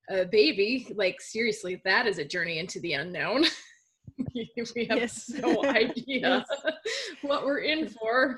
a 0.09 0.25
baby 0.25 0.85
like 0.95 1.21
seriously 1.21 1.81
that 1.85 2.05
is 2.05 2.17
a 2.17 2.25
journey 2.25 2.59
into 2.59 2.77
the 2.81 2.91
unknown 2.91 3.45
we 4.75 4.85
have 4.85 4.97
yes. 4.97 5.29
no 5.41 5.63
idea 5.69 5.95
yes. 6.05 6.47
what 7.21 7.45
we're 7.45 7.59
in 7.59 7.87
for 7.87 8.37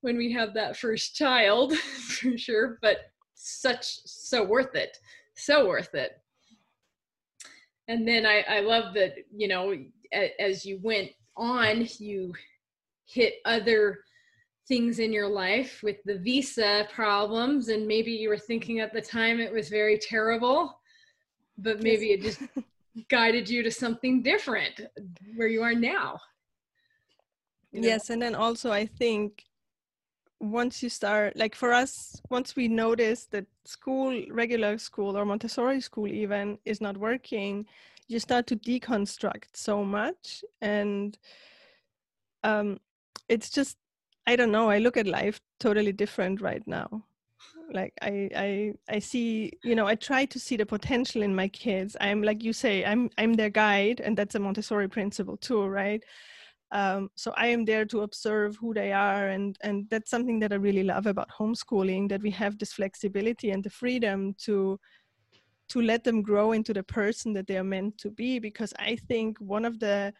when 0.00 0.16
we 0.16 0.32
have 0.32 0.54
that 0.54 0.76
first 0.76 1.14
child 1.14 1.74
for 1.76 2.36
sure 2.36 2.78
but 2.82 3.10
such 3.34 4.00
so 4.04 4.44
worth 4.44 4.74
it 4.74 4.98
so 5.34 5.66
worth 5.66 5.94
it 5.94 6.20
and 7.88 8.06
then 8.06 8.26
I, 8.26 8.44
I 8.48 8.60
love 8.60 8.94
that 8.94 9.14
you 9.34 9.48
know 9.48 9.74
as 10.38 10.64
you 10.64 10.78
went 10.82 11.10
on 11.36 11.86
you 11.98 12.32
hit 13.06 13.34
other 13.44 14.00
things 14.68 14.98
in 15.00 15.12
your 15.12 15.28
life 15.28 15.80
with 15.82 15.96
the 16.04 16.18
visa 16.18 16.86
problems 16.92 17.68
and 17.68 17.86
maybe 17.86 18.12
you 18.12 18.28
were 18.28 18.38
thinking 18.38 18.80
at 18.80 18.92
the 18.92 19.00
time 19.00 19.40
it 19.40 19.52
was 19.52 19.68
very 19.68 19.98
terrible 19.98 20.78
but 21.58 21.82
maybe 21.82 22.12
it 22.12 22.22
just 22.22 22.40
guided 23.08 23.48
you 23.48 23.62
to 23.62 23.70
something 23.70 24.22
different 24.22 24.80
where 25.36 25.48
you 25.48 25.62
are 25.62 25.74
now. 25.74 26.18
You 27.72 27.82
know? 27.82 27.88
yes 27.88 28.10
and 28.10 28.20
then 28.20 28.34
also 28.34 28.72
i 28.72 28.84
think 28.84 29.44
once 30.40 30.82
you 30.82 30.88
start 30.88 31.36
like 31.36 31.54
for 31.54 31.72
us 31.72 32.20
once 32.30 32.56
we 32.56 32.66
notice 32.66 33.26
that 33.26 33.46
school 33.64 34.24
regular 34.30 34.76
school 34.76 35.16
or 35.16 35.24
montessori 35.24 35.80
school 35.80 36.08
even 36.08 36.58
is 36.64 36.80
not 36.80 36.96
working 36.96 37.66
you 38.10 38.18
start 38.18 38.44
to 38.48 38.56
deconstruct 38.56 39.54
so 39.54 39.84
much. 39.84 40.42
And 40.60 41.16
um 42.42 42.80
it's 43.28 43.50
just 43.50 43.76
i 44.26 44.34
don't 44.34 44.50
know 44.50 44.70
i 44.70 44.78
look 44.78 44.96
at 44.96 45.06
life 45.06 45.40
totally 45.60 45.92
different 45.92 46.40
right 46.40 46.66
now 46.66 47.04
like 47.72 47.92
I, 48.02 48.28
I 48.36 48.72
i 48.88 48.98
see 48.98 49.52
you 49.64 49.74
know 49.74 49.86
i 49.86 49.94
try 49.94 50.24
to 50.24 50.38
see 50.38 50.56
the 50.56 50.66
potential 50.66 51.22
in 51.22 51.34
my 51.34 51.48
kids. 51.48 51.96
I'm 52.00 52.22
like 52.22 52.42
you 52.42 52.52
say 52.52 52.84
i'm 52.84 53.10
i'm 53.18 53.34
their 53.34 53.50
guide 53.50 54.00
and 54.00 54.16
that's 54.16 54.34
a 54.34 54.40
montessori 54.40 54.88
principle 54.88 55.36
too 55.36 55.66
right? 55.66 56.02
Um, 56.72 57.10
so 57.16 57.32
i 57.36 57.48
am 57.48 57.64
there 57.64 57.84
to 57.86 58.02
observe 58.02 58.56
who 58.56 58.72
they 58.72 58.92
are 58.92 59.28
and 59.28 59.56
and 59.62 59.86
that's 59.90 60.10
something 60.10 60.38
that 60.38 60.52
i 60.52 60.56
really 60.56 60.84
love 60.84 61.06
about 61.06 61.28
homeschooling 61.36 62.08
that 62.10 62.22
we 62.22 62.30
have 62.30 62.58
this 62.58 62.72
flexibility 62.72 63.50
and 63.50 63.64
the 63.64 63.70
freedom 63.70 64.34
to 64.44 64.78
to 65.68 65.80
let 65.82 66.04
them 66.04 66.22
grow 66.22 66.52
into 66.52 66.72
the 66.72 66.82
person 66.84 67.32
that 67.32 67.46
they 67.48 67.56
are 67.56 67.64
meant 67.64 67.98
to 67.98 68.10
be 68.10 68.38
because 68.38 68.72
i 68.78 68.94
think 69.08 69.36
one 69.38 69.64
of 69.64 69.80
the 69.80 70.12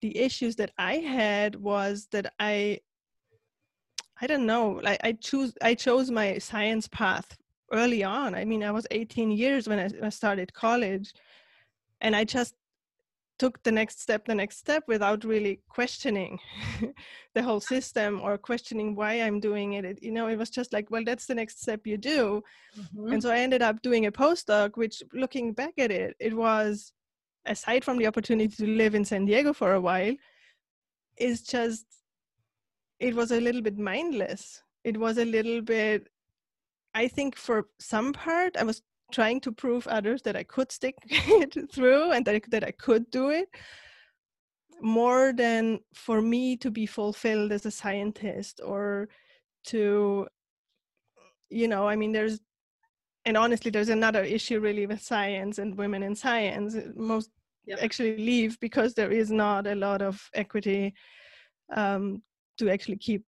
the 0.00 0.16
issues 0.16 0.54
that 0.54 0.70
i 0.78 0.94
had 0.98 1.56
was 1.56 2.06
that 2.12 2.32
i 2.38 2.78
i 4.22 4.26
don't 4.26 4.46
know 4.46 4.80
like 4.82 5.00
i 5.04 5.12
choose 5.12 5.52
i 5.62 5.74
chose 5.74 6.10
my 6.10 6.38
science 6.38 6.88
path 6.88 7.36
early 7.72 8.02
on 8.04 8.34
i 8.34 8.44
mean 8.44 8.62
i 8.62 8.70
was 8.70 8.86
18 8.90 9.30
years 9.30 9.68
when 9.68 9.78
i, 9.78 10.06
I 10.06 10.08
started 10.08 10.54
college 10.54 11.12
and 12.00 12.16
i 12.16 12.24
just 12.24 12.54
took 13.38 13.60
the 13.64 13.72
next 13.72 14.00
step 14.00 14.24
the 14.24 14.34
next 14.34 14.58
step 14.58 14.84
without 14.86 15.24
really 15.24 15.60
questioning 15.68 16.38
the 17.34 17.42
whole 17.42 17.60
system 17.60 18.20
or 18.22 18.38
questioning 18.38 18.94
why 18.94 19.14
i'm 19.14 19.40
doing 19.40 19.72
it. 19.72 19.84
it. 19.84 20.02
you 20.02 20.12
know 20.12 20.28
it 20.28 20.36
was 20.36 20.50
just 20.50 20.72
like 20.72 20.90
well 20.90 21.02
that's 21.04 21.26
the 21.26 21.34
next 21.34 21.60
step 21.60 21.80
you 21.84 21.96
do 21.96 22.42
mm-hmm. 22.78 23.12
and 23.12 23.22
so 23.22 23.30
i 23.30 23.38
ended 23.38 23.62
up 23.62 23.82
doing 23.82 24.06
a 24.06 24.12
postdoc 24.12 24.76
which 24.76 25.02
looking 25.12 25.52
back 25.52 25.74
at 25.78 25.90
it 25.90 26.14
it 26.20 26.34
was 26.34 26.92
aside 27.46 27.84
from 27.84 27.98
the 27.98 28.06
opportunity 28.06 28.54
to 28.54 28.66
live 28.66 28.94
in 28.94 29.04
san 29.04 29.24
diego 29.24 29.52
for 29.52 29.72
a 29.72 29.80
while 29.80 30.14
is 31.16 31.42
just 31.42 31.86
it 33.02 33.14
was 33.14 33.32
a 33.32 33.40
little 33.40 33.62
bit 33.62 33.78
mindless 33.78 34.62
it 34.84 34.96
was 34.96 35.18
a 35.18 35.24
little 35.24 35.60
bit 35.60 36.08
i 36.94 37.06
think 37.08 37.36
for 37.36 37.66
some 37.78 38.12
part 38.12 38.56
i 38.56 38.62
was 38.62 38.82
trying 39.12 39.40
to 39.40 39.52
prove 39.52 39.86
others 39.86 40.22
that 40.22 40.36
I 40.36 40.42
could 40.42 40.72
stick 40.72 40.96
it 41.10 41.70
through 41.72 42.12
and 42.12 42.24
that 42.24 42.34
I, 42.34 42.40
that 42.48 42.64
I 42.64 42.72
could 42.72 43.10
do 43.10 43.30
it 43.30 43.48
more 44.80 45.32
than 45.32 45.78
for 45.94 46.20
me 46.20 46.56
to 46.56 46.70
be 46.70 46.86
fulfilled 46.86 47.52
as 47.52 47.66
a 47.66 47.70
scientist 47.70 48.60
or 48.64 49.08
to 49.66 50.26
you 51.50 51.68
know 51.68 51.86
i 51.86 51.94
mean 51.94 52.10
there's 52.10 52.40
and 53.24 53.36
honestly 53.36 53.70
there's 53.70 53.90
another 53.90 54.24
issue 54.24 54.58
really 54.58 54.86
with 54.86 55.00
science 55.00 55.58
and 55.58 55.78
women 55.78 56.02
in 56.02 56.16
science 56.16 56.74
most 56.96 57.30
yep. 57.64 57.78
actually 57.80 58.16
leave 58.16 58.58
because 58.58 58.92
there 58.94 59.12
is 59.12 59.30
not 59.30 59.68
a 59.68 59.74
lot 59.76 60.02
of 60.02 60.20
equity 60.34 60.92
um, 61.72 62.20
to 62.62 62.70
actually 62.70 62.96
keep 62.96 63.24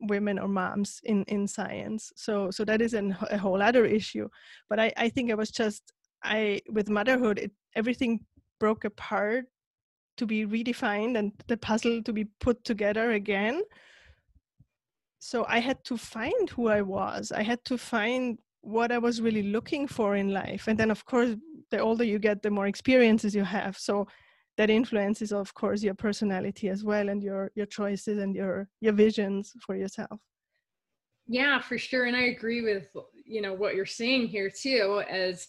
women 0.00 0.38
or 0.38 0.48
moms 0.48 1.00
in 1.04 1.24
in 1.24 1.46
science. 1.46 2.12
So 2.16 2.50
so 2.50 2.64
that 2.64 2.80
is 2.80 2.94
an, 2.94 3.16
a 3.30 3.36
whole 3.36 3.60
other 3.62 3.84
issue. 3.84 4.28
But 4.68 4.80
i 4.80 4.92
i 4.96 5.08
think 5.08 5.30
it 5.30 5.36
was 5.36 5.50
just 5.50 5.92
i 6.24 6.60
with 6.70 6.88
motherhood 6.88 7.38
it, 7.38 7.52
everything 7.76 8.20
broke 8.58 8.84
apart 8.84 9.44
to 10.16 10.26
be 10.26 10.46
redefined 10.46 11.18
and 11.18 11.32
the 11.48 11.56
puzzle 11.56 12.02
to 12.02 12.12
be 12.12 12.24
put 12.40 12.64
together 12.64 13.12
again. 13.12 13.62
So 15.18 15.44
i 15.48 15.58
had 15.58 15.84
to 15.84 15.96
find 15.96 16.50
who 16.50 16.68
i 16.68 16.82
was. 16.82 17.32
I 17.32 17.42
had 17.42 17.62
to 17.66 17.76
find 17.76 18.38
what 18.62 18.92
i 18.92 18.98
was 18.98 19.20
really 19.20 19.46
looking 19.56 19.86
for 19.88 20.16
in 20.16 20.28
life. 20.32 20.68
And 20.68 20.78
then 20.78 20.90
of 20.90 21.04
course 21.04 21.36
the 21.70 21.78
older 21.78 22.04
you 22.04 22.18
get 22.18 22.42
the 22.42 22.50
more 22.50 22.66
experiences 22.66 23.34
you 23.34 23.44
have. 23.44 23.76
So 23.78 24.06
that 24.60 24.68
influences 24.68 25.32
of 25.32 25.54
course 25.54 25.82
your 25.82 25.94
personality 25.94 26.68
as 26.68 26.84
well 26.84 27.08
and 27.08 27.22
your 27.22 27.50
your 27.54 27.64
choices 27.64 28.18
and 28.18 28.34
your 28.34 28.68
your 28.82 28.92
visions 28.92 29.54
for 29.64 29.74
yourself. 29.74 30.20
Yeah 31.26 31.62
for 31.62 31.78
sure 31.78 32.04
and 32.04 32.14
i 32.14 32.24
agree 32.24 32.60
with 32.60 32.88
you 33.24 33.40
know 33.40 33.54
what 33.54 33.74
you're 33.74 33.86
saying 33.86 34.26
here 34.28 34.50
too 34.50 35.02
as 35.08 35.48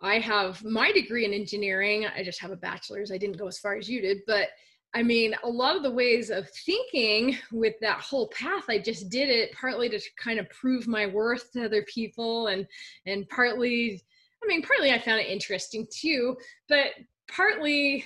i 0.00 0.18
have 0.18 0.64
my 0.64 0.90
degree 0.90 1.26
in 1.26 1.34
engineering 1.34 2.06
i 2.16 2.24
just 2.24 2.40
have 2.40 2.50
a 2.50 2.56
bachelor's 2.56 3.12
i 3.12 3.18
didn't 3.18 3.36
go 3.36 3.46
as 3.46 3.58
far 3.58 3.76
as 3.76 3.90
you 3.90 4.00
did 4.00 4.18
but 4.26 4.48
I 4.96 5.02
mean, 5.02 5.34
a 5.42 5.48
lot 5.48 5.74
of 5.74 5.82
the 5.82 5.90
ways 5.90 6.30
of 6.30 6.48
thinking 6.64 7.36
with 7.50 7.74
that 7.80 7.98
whole 7.98 8.28
path, 8.28 8.66
I 8.68 8.78
just 8.78 9.08
did 9.08 9.28
it 9.28 9.50
partly 9.60 9.88
to 9.88 10.00
kind 10.16 10.38
of 10.38 10.48
prove 10.50 10.86
my 10.86 11.04
worth 11.08 11.50
to 11.54 11.64
other 11.64 11.82
people, 11.82 12.46
and 12.46 12.64
and 13.04 13.28
partly, 13.28 14.00
I 14.40 14.46
mean, 14.46 14.62
partly 14.62 14.92
I 14.92 15.00
found 15.00 15.18
it 15.20 15.26
interesting 15.26 15.84
too, 15.90 16.36
but 16.68 16.90
partly 17.28 18.04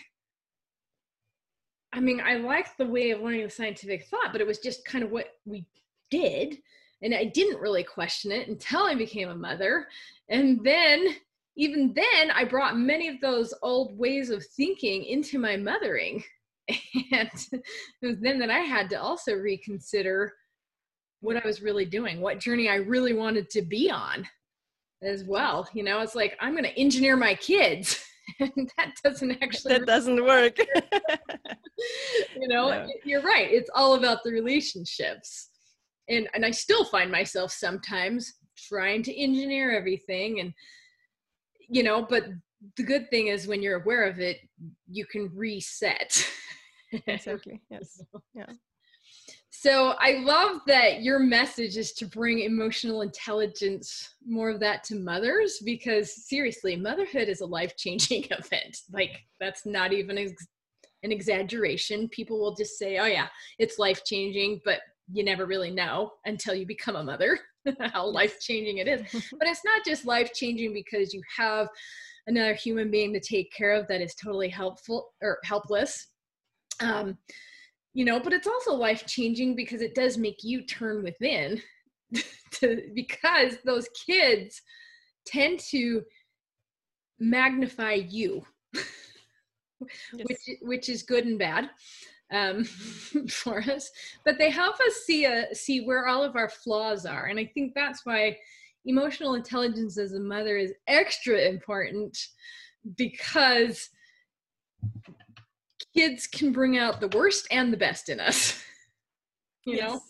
I 1.92 2.00
mean, 2.00 2.20
I 2.20 2.34
liked 2.36 2.76
the 2.76 2.86
way 2.86 3.10
of 3.10 3.20
learning 3.20 3.44
the 3.44 3.50
scientific 3.50 4.06
thought, 4.06 4.30
but 4.32 4.40
it 4.40 4.46
was 4.46 4.58
just 4.58 4.84
kind 4.84 5.02
of 5.02 5.10
what 5.10 5.28
we 5.46 5.64
did. 6.10 6.58
And 7.02 7.14
I 7.14 7.24
didn't 7.24 7.60
really 7.60 7.84
question 7.84 8.30
it 8.30 8.48
until 8.48 8.82
I 8.82 8.94
became 8.94 9.30
a 9.30 9.34
mother. 9.34 9.88
And 10.28 10.62
then, 10.62 11.16
even 11.56 11.94
then, 11.94 12.30
I 12.30 12.44
brought 12.44 12.76
many 12.76 13.08
of 13.08 13.20
those 13.20 13.54
old 13.62 13.98
ways 13.98 14.30
of 14.30 14.44
thinking 14.44 15.04
into 15.04 15.38
my 15.38 15.56
mothering. 15.56 16.22
And 17.12 17.30
it 17.52 17.62
was 18.02 18.18
then 18.20 18.38
that 18.40 18.50
I 18.50 18.58
had 18.58 18.90
to 18.90 19.00
also 19.00 19.32
reconsider 19.32 20.34
what 21.20 21.42
I 21.42 21.46
was 21.46 21.62
really 21.62 21.86
doing, 21.86 22.20
what 22.20 22.40
journey 22.40 22.68
I 22.68 22.76
really 22.76 23.14
wanted 23.14 23.48
to 23.50 23.62
be 23.62 23.90
on 23.90 24.26
as 25.02 25.24
well. 25.24 25.66
You 25.72 25.82
know, 25.82 26.00
it's 26.00 26.14
like, 26.14 26.36
I'm 26.40 26.52
going 26.52 26.64
to 26.64 26.78
engineer 26.78 27.16
my 27.16 27.34
kids. 27.34 28.04
and 28.40 28.70
that 28.76 28.94
doesn't 29.04 29.42
actually 29.42 29.74
that 29.74 29.86
doesn't 29.86 30.24
work. 30.24 30.58
You 32.34 32.48
know 32.48 32.70
no. 32.70 32.88
you're 33.04 33.22
right 33.22 33.48
it's 33.52 33.70
all 33.72 33.94
about 33.94 34.24
the 34.24 34.32
relationships. 34.32 35.50
And 36.08 36.28
and 36.34 36.44
i 36.44 36.50
still 36.50 36.84
find 36.84 37.10
myself 37.10 37.52
sometimes 37.52 38.34
trying 38.56 39.02
to 39.04 39.16
engineer 39.16 39.70
everything 39.70 40.40
and 40.40 40.52
you 41.68 41.84
know 41.84 42.02
but 42.02 42.24
the 42.76 42.82
good 42.82 43.08
thing 43.10 43.28
is 43.28 43.46
when 43.46 43.62
you're 43.62 43.80
aware 43.80 44.04
of 44.08 44.18
it 44.18 44.38
you 44.90 45.06
can 45.06 45.30
reset. 45.34 46.26
Exactly 47.06 47.60
yes. 47.70 48.02
Yeah 48.34 48.46
so 49.60 49.94
I 49.98 50.20
love 50.20 50.60
that 50.68 51.02
your 51.02 51.18
message 51.18 51.76
is 51.76 51.92
to 51.94 52.06
bring 52.06 52.40
emotional 52.40 53.02
intelligence, 53.02 54.14
more 54.24 54.50
of 54.50 54.60
that 54.60 54.84
to 54.84 54.94
mothers, 54.94 55.60
because 55.64 56.28
seriously, 56.28 56.76
motherhood 56.76 57.28
is 57.28 57.40
a 57.40 57.46
life 57.46 57.76
changing 57.76 58.24
event. 58.30 58.78
Like, 58.92 59.24
that's 59.40 59.66
not 59.66 59.92
even 59.92 60.16
ex- 60.16 60.46
an 61.02 61.10
exaggeration. 61.10 62.08
People 62.10 62.38
will 62.38 62.54
just 62.54 62.78
say, 62.78 62.98
oh, 62.98 63.06
yeah, 63.06 63.26
it's 63.58 63.80
life 63.80 64.04
changing, 64.04 64.60
but 64.64 64.78
you 65.12 65.24
never 65.24 65.44
really 65.44 65.72
know 65.72 66.12
until 66.24 66.54
you 66.54 66.64
become 66.64 66.94
a 66.94 67.02
mother 67.02 67.36
how 67.80 68.06
life 68.06 68.38
changing 68.38 68.78
it 68.78 68.86
is. 68.86 69.00
but 69.40 69.48
it's 69.48 69.64
not 69.64 69.84
just 69.84 70.06
life 70.06 70.32
changing 70.32 70.72
because 70.72 71.12
you 71.12 71.20
have 71.36 71.66
another 72.28 72.54
human 72.54 72.92
being 72.92 73.12
to 73.12 73.18
take 73.18 73.52
care 73.52 73.72
of 73.72 73.88
that 73.88 74.02
is 74.02 74.14
totally 74.14 74.50
helpful 74.50 75.08
or 75.20 75.38
helpless. 75.42 76.06
Um, 76.78 77.18
you 77.98 78.04
know 78.04 78.20
but 78.20 78.32
it's 78.32 78.46
also 78.46 78.72
life 78.72 79.04
changing 79.06 79.56
because 79.56 79.82
it 79.82 79.96
does 79.96 80.16
make 80.16 80.44
you 80.44 80.62
turn 80.62 81.02
within 81.02 81.60
to, 82.52 82.82
because 82.94 83.56
those 83.64 83.88
kids 84.06 84.62
tend 85.26 85.58
to 85.58 86.02
magnify 87.18 87.94
you 87.94 88.46
yes. 89.82 90.26
which 90.28 90.58
which 90.62 90.88
is 90.88 91.02
good 91.02 91.26
and 91.26 91.40
bad 91.40 91.70
um, 92.32 92.64
for 93.28 93.58
us. 93.58 93.90
But 94.24 94.38
they 94.38 94.50
help 94.50 94.76
us 94.76 94.94
see 95.04 95.24
a, 95.24 95.52
see 95.54 95.84
where 95.84 96.06
all 96.06 96.22
of 96.22 96.36
our 96.36 96.48
flaws 96.48 97.06
are, 97.06 97.26
and 97.26 97.38
I 97.38 97.50
think 97.52 97.72
that's 97.74 98.04
why 98.04 98.38
emotional 98.84 99.34
intelligence 99.34 99.98
as 99.98 100.12
a 100.12 100.20
mother 100.20 100.56
is 100.56 100.72
extra 100.86 101.48
important 101.48 102.16
because 102.96 103.90
kids 105.98 106.26
can 106.26 106.52
bring 106.52 106.78
out 106.78 107.00
the 107.00 107.08
worst 107.08 107.46
and 107.50 107.72
the 107.72 107.76
best 107.76 108.08
in 108.08 108.20
us. 108.20 108.62
you 109.66 109.76
yes. 109.76 109.90
know. 109.90 110.00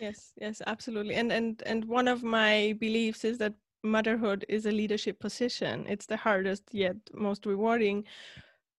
yes 0.00 0.32
yes 0.40 0.62
absolutely 0.66 1.14
and 1.14 1.30
and 1.30 1.62
and 1.66 1.84
one 1.84 2.08
of 2.08 2.22
my 2.22 2.74
beliefs 2.80 3.24
is 3.24 3.36
that 3.38 3.54
motherhood 3.82 4.44
is 4.48 4.66
a 4.66 4.70
leadership 4.70 5.18
position. 5.18 5.86
It's 5.88 6.06
the 6.06 6.16
hardest 6.16 6.64
yet 6.72 6.96
most 7.14 7.46
rewarding. 7.46 8.04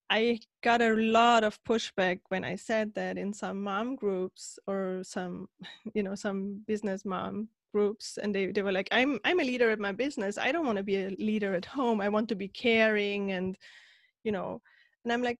I 0.09 0.39
got 0.61 0.81
a 0.81 0.93
lot 0.93 1.43
of 1.43 1.63
pushback 1.63 2.19
when 2.29 2.43
I 2.43 2.55
said 2.55 2.93
that 2.95 3.17
in 3.17 3.33
some 3.33 3.63
mom 3.63 3.95
groups 3.95 4.59
or 4.67 5.01
some, 5.03 5.47
you 5.95 6.03
know, 6.03 6.15
some 6.15 6.61
business 6.67 7.05
mom 7.05 7.47
groups 7.73 8.19
and 8.21 8.35
they, 8.35 8.47
they 8.47 8.61
were 8.61 8.71
like 8.73 8.89
i'm 8.91 9.17
i'm 9.23 9.39
a 9.39 9.43
leader 9.43 9.69
at 9.69 9.79
my 9.79 9.93
business 9.93 10.37
i 10.37 10.51
don't 10.51 10.65
want 10.65 10.77
to 10.77 10.83
be 10.83 10.97
a 10.97 11.09
leader 11.19 11.55
at 11.55 11.63
home 11.63 12.01
i 12.01 12.09
want 12.09 12.27
to 12.27 12.35
be 12.35 12.49
caring 12.49 13.31
and 13.31 13.57
you 14.25 14.31
know 14.33 14.61
and 15.05 15.13
i'm 15.13 15.21
like 15.21 15.39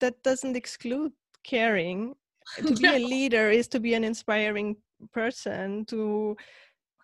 that 0.00 0.22
doesn't 0.22 0.56
exclude 0.56 1.12
caring. 1.44 2.14
To 2.56 2.74
be 2.74 2.86
a 2.86 2.98
leader 3.14 3.50
is 3.50 3.68
to 3.68 3.80
be 3.80 3.94
an 3.94 4.04
inspiring 4.04 4.76
person 5.12 5.84
to 5.86 6.36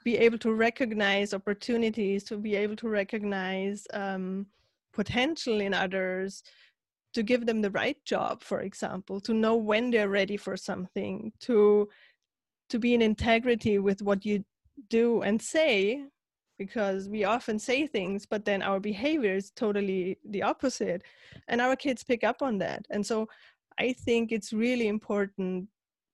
be 0.05 0.19
able 0.19 0.39
to 0.39 0.53
recognize 0.53 1.33
opportunities, 1.35 2.25
to 2.25 2.37
be 2.37 2.57
able 2.57 2.77
to 2.77 2.89
recognize 2.89 3.87
um, 3.93 4.47
potential 4.93 5.61
in 5.61 5.75
others, 5.75 6.43
to 7.15 7.23
give 7.23 7.47
them 7.47 7.61
the 7.61 7.71
right 7.71 8.03
job, 8.05 8.43
for 8.43 8.61
example, 8.61 9.21
to 9.21 9.35
know 9.35 9.55
when 9.57 9.91
they're 9.91 10.09
ready 10.09 10.37
for 10.37 10.57
something, 10.57 11.33
to 11.41 11.89
to 12.71 12.79
be 12.79 12.95
in 12.95 13.03
integrity 13.03 13.79
with 13.79 14.01
what 14.01 14.25
you 14.25 14.43
do 14.89 15.21
and 15.21 15.41
say, 15.41 16.03
because 16.59 17.09
we 17.09 17.25
often 17.25 17.59
say 17.59 17.87
things, 17.87 18.27
but 18.27 18.45
then 18.45 18.63
our 18.63 18.81
behavior 18.81 19.35
is 19.35 19.51
totally 19.51 20.19
the 20.29 20.43
opposite, 20.43 21.03
and 21.49 21.61
our 21.61 21.77
kids 21.77 22.05
pick 22.05 22.25
up 22.25 22.43
on 22.43 22.59
that. 22.59 22.87
And 22.91 23.05
so, 23.05 23.29
I 23.79 23.95
think 23.95 24.33
it's 24.33 24.53
really 24.53 24.89
important 24.89 25.67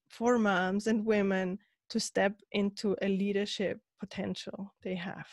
for 0.08 0.38
moms 0.38 0.86
and 0.86 1.04
women 1.04 1.58
to 1.90 1.98
step 1.98 2.40
into 2.52 2.96
a 3.02 3.08
leadership 3.08 3.80
potential 3.98 4.72
they 4.82 4.94
have. 4.94 5.26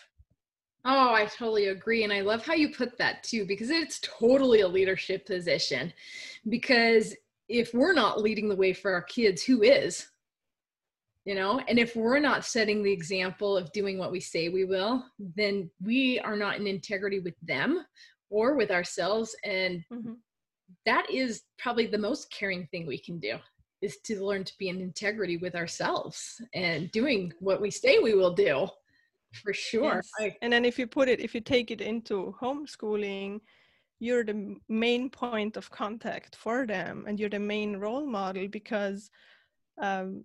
Oh, 0.85 1.13
I 1.13 1.25
totally 1.25 1.67
agree. 1.67 2.03
And 2.03 2.13
I 2.13 2.21
love 2.21 2.45
how 2.45 2.53
you 2.53 2.69
put 2.69 2.97
that 2.97 3.23
too, 3.23 3.45
because 3.45 3.69
it's 3.69 3.99
totally 4.01 4.61
a 4.61 4.67
leadership 4.67 5.25
position. 5.25 5.91
Because 6.47 7.15
if 7.49 7.73
we're 7.73 7.93
not 7.93 8.21
leading 8.21 8.49
the 8.49 8.55
way 8.55 8.73
for 8.73 8.93
our 8.93 9.01
kids, 9.01 9.43
who 9.43 9.63
is? 9.63 10.07
You 11.25 11.33
know, 11.33 11.59
and 11.67 11.79
if 11.79 11.95
we're 11.95 12.19
not 12.19 12.45
setting 12.45 12.83
the 12.83 12.91
example 12.91 13.57
of 13.57 13.71
doing 13.71 13.97
what 13.97 14.11
we 14.11 14.19
say 14.19 14.49
we 14.49 14.63
will, 14.63 15.03
then 15.17 15.71
we 15.83 16.19
are 16.19 16.37
not 16.37 16.57
in 16.57 16.67
integrity 16.67 17.19
with 17.19 17.33
them 17.41 17.83
or 18.29 18.55
with 18.55 18.69
ourselves. 18.69 19.35
And 19.43 19.83
mm-hmm. 19.91 20.13
that 20.85 21.09
is 21.09 21.41
probably 21.57 21.87
the 21.87 21.97
most 21.97 22.31
caring 22.31 22.67
thing 22.67 22.85
we 22.85 22.99
can 22.99 23.19
do 23.19 23.37
is 23.81 23.97
to 24.03 24.23
learn 24.23 24.43
to 24.43 24.53
be 24.57 24.69
in 24.69 24.81
integrity 24.81 25.37
with 25.37 25.55
ourselves 25.55 26.41
and 26.53 26.91
doing 26.91 27.33
what 27.39 27.61
we 27.61 27.71
say 27.71 27.99
we 27.99 28.13
will 28.13 28.33
do 28.33 28.67
for 29.43 29.53
sure 29.53 29.95
yes. 29.95 30.09
I, 30.19 30.35
and 30.41 30.51
then 30.51 30.65
if 30.65 30.79
you 30.79 30.87
put 30.87 31.09
it 31.09 31.19
if 31.19 31.35
you 31.35 31.41
take 31.41 31.69
it 31.71 31.81
into 31.81 32.35
homeschooling 32.41 33.41
you're 33.99 34.23
the 34.23 34.55
main 34.69 35.09
point 35.09 35.57
of 35.57 35.69
contact 35.69 36.35
for 36.35 36.65
them 36.65 37.05
and 37.07 37.19
you're 37.19 37.29
the 37.29 37.39
main 37.39 37.77
role 37.77 38.05
model 38.05 38.47
because 38.47 39.09
um, 39.81 40.23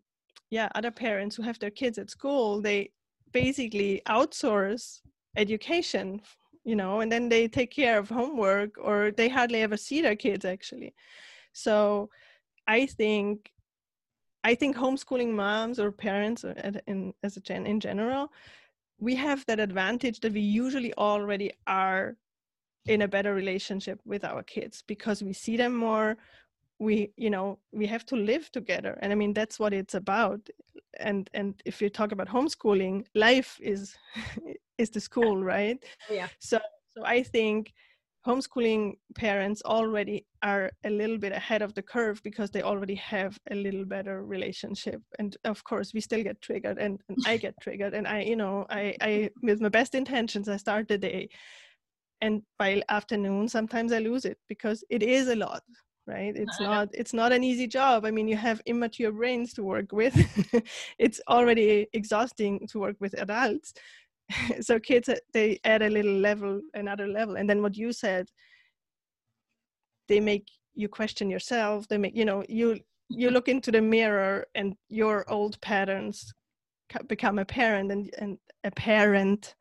yeah 0.50 0.68
other 0.74 0.90
parents 0.90 1.36
who 1.36 1.42
have 1.42 1.58
their 1.58 1.70
kids 1.70 1.98
at 1.98 2.10
school 2.10 2.60
they 2.60 2.90
basically 3.32 4.02
outsource 4.08 5.00
education 5.36 6.20
you 6.64 6.76
know 6.76 7.00
and 7.00 7.10
then 7.10 7.28
they 7.28 7.48
take 7.48 7.70
care 7.70 7.98
of 7.98 8.08
homework 8.08 8.76
or 8.78 9.10
they 9.10 9.28
hardly 9.28 9.62
ever 9.62 9.76
see 9.76 10.02
their 10.02 10.16
kids 10.16 10.44
actually. 10.44 10.94
So 11.52 12.10
I 12.66 12.86
think 12.86 13.50
I 14.44 14.54
think 14.54 14.76
homeschooling 14.76 15.32
moms 15.32 15.78
or 15.78 15.92
parents 15.92 16.44
or 16.44 16.54
in, 16.86 17.12
as 17.22 17.36
a 17.36 17.40
gen 17.40 17.66
in 17.66 17.80
general, 17.80 18.32
we 18.98 19.14
have 19.16 19.44
that 19.46 19.60
advantage 19.60 20.20
that 20.20 20.32
we 20.32 20.40
usually 20.40 20.94
already 20.94 21.52
are 21.66 22.16
in 22.86 23.02
a 23.02 23.08
better 23.08 23.34
relationship 23.34 24.00
with 24.06 24.24
our 24.24 24.42
kids 24.42 24.82
because 24.86 25.22
we 25.22 25.32
see 25.32 25.56
them 25.56 25.74
more 25.74 26.16
we 26.80 27.12
you 27.16 27.30
know 27.30 27.58
we 27.72 27.86
have 27.86 28.04
to 28.06 28.16
live 28.16 28.50
together 28.50 28.98
and 29.02 29.12
i 29.12 29.14
mean 29.14 29.32
that's 29.34 29.60
what 29.60 29.72
it's 29.72 29.94
about 29.94 30.40
and 30.98 31.30
and 31.34 31.62
if 31.64 31.80
you 31.80 31.88
talk 31.88 32.10
about 32.10 32.28
homeschooling 32.28 33.04
life 33.14 33.58
is 33.60 33.96
is 34.78 34.90
the 34.90 35.00
school 35.00 35.42
right? 35.44 35.84
Yeah. 36.10 36.28
So 36.38 36.58
so 36.88 37.04
i 37.04 37.22
think 37.22 37.72
homeschooling 38.26 38.94
parents 39.14 39.62
already 39.64 40.26
are 40.42 40.70
a 40.84 40.90
little 40.90 41.16
bit 41.16 41.32
ahead 41.32 41.62
of 41.62 41.74
the 41.74 41.82
curve 41.82 42.20
because 42.22 42.50
they 42.50 42.62
already 42.62 42.94
have 42.94 43.38
a 43.50 43.54
little 43.54 43.84
better 43.84 44.24
relationship 44.24 45.00
and 45.18 45.36
of 45.44 45.64
course 45.64 45.94
we 45.94 46.00
still 46.00 46.22
get 46.22 46.40
triggered 46.42 46.78
and, 46.78 47.00
and 47.08 47.16
i 47.26 47.36
get 47.36 47.54
triggered 47.62 47.94
and 47.94 48.06
i 48.06 48.20
you 48.20 48.36
know 48.36 48.66
i 48.68 48.94
i 49.00 49.30
with 49.42 49.60
my 49.60 49.70
best 49.70 49.94
intentions 49.94 50.48
i 50.48 50.56
start 50.56 50.86
the 50.88 50.98
day 50.98 51.28
and 52.20 52.42
by 52.58 52.82
afternoon 52.90 53.48
sometimes 53.48 53.90
i 53.90 53.98
lose 53.98 54.26
it 54.26 54.38
because 54.48 54.84
it 54.90 55.02
is 55.02 55.28
a 55.28 55.36
lot 55.36 55.62
right? 56.06 56.34
It's 56.36 56.60
not 56.60 56.88
it's 56.92 57.12
not 57.12 57.32
an 57.32 57.44
easy 57.44 57.66
job. 57.66 58.04
I 58.04 58.10
mean 58.10 58.28
you 58.28 58.36
have 58.36 58.60
immature 58.66 59.12
brains 59.12 59.52
to 59.54 59.62
work 59.62 59.92
with. 59.92 60.14
It's 60.98 61.20
already 61.28 61.88
exhausting 61.92 62.66
to 62.68 62.78
work 62.78 62.96
with 63.00 63.14
adults. 63.20 63.72
So 64.60 64.78
kids 64.78 65.08
uh, 65.08 65.16
they 65.32 65.58
add 65.64 65.82
a 65.82 65.90
little 65.90 66.18
level 66.18 66.60
another 66.74 67.06
level. 67.06 67.36
And 67.36 67.48
then 67.48 67.62
what 67.62 67.76
you 67.76 67.92
said 67.92 68.28
they 70.08 70.20
make 70.20 70.48
you 70.74 70.88
question 70.88 71.30
yourself. 71.30 71.86
They 71.88 71.98
make 71.98 72.16
you 72.16 72.24
know 72.24 72.44
you 72.48 72.80
you 73.08 73.30
look 73.30 73.48
into 73.48 73.70
the 73.72 73.80
mirror 73.80 74.46
and 74.54 74.74
your 74.88 75.24
old 75.30 75.60
patterns 75.60 76.32
become 77.08 77.38
apparent 77.38 77.92
and, 77.92 78.10
and 78.18 78.38
a 78.64 78.70
parent 78.70 79.54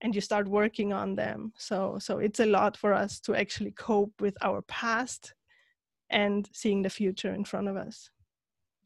and 0.00 0.14
you 0.14 0.20
start 0.20 0.48
working 0.48 0.92
on 0.92 1.16
them. 1.16 1.52
So 1.56 1.98
so 2.00 2.18
it's 2.18 2.40
a 2.40 2.46
lot 2.46 2.76
for 2.76 2.92
us 2.92 3.20
to 3.20 3.34
actually 3.34 3.72
cope 3.72 4.12
with 4.20 4.36
our 4.42 4.62
past 4.62 5.34
and 6.14 6.48
seeing 6.52 6.80
the 6.82 6.88
future 6.88 7.34
in 7.34 7.44
front 7.44 7.68
of 7.68 7.76
us 7.76 8.10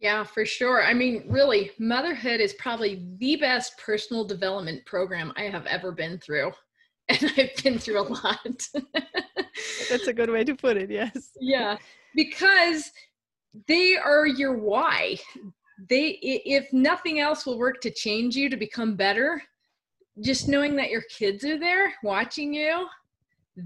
yeah, 0.01 0.23
for 0.23 0.45
sure. 0.45 0.85
I 0.85 0.95
mean, 0.95 1.25
really, 1.29 1.73
motherhood 1.79 2.41
is 2.41 2.53
probably 2.55 3.05
the 3.19 3.37
best 3.37 3.77
personal 3.79 4.25
development 4.25 4.85
program 4.87 5.33
I 5.37 5.45
have 5.45 5.67
ever 5.67 5.93
been 5.93 6.19
through. 6.19 6.53
And 7.11 7.33
I've 7.38 7.57
been 7.64 7.79
through 7.79 8.03
a 8.03 8.07
lot. 8.07 8.69
That's 9.88 10.09
a 10.09 10.12
good 10.12 10.29
way 10.29 10.45
to 10.45 10.55
put 10.55 10.77
it, 10.77 10.91
yes. 10.91 11.31
Yeah, 11.41 11.79
because 12.14 12.93
they 13.67 13.97
are 13.97 14.27
your 14.27 14.59
why. 14.59 15.17
They 15.88 16.19
if 16.21 16.71
nothing 16.71 17.19
else 17.19 17.47
will 17.47 17.59
work 17.59 17.81
to 17.81 17.91
change 17.91 18.37
you 18.37 18.51
to 18.51 18.59
become 18.59 18.95
better, 18.95 19.43
just 20.21 20.49
knowing 20.49 20.77
that 20.77 20.91
your 20.91 21.01
kids 21.09 21.47
are 21.47 21.59
there 21.59 21.95
watching 22.03 22.53
you 22.53 22.87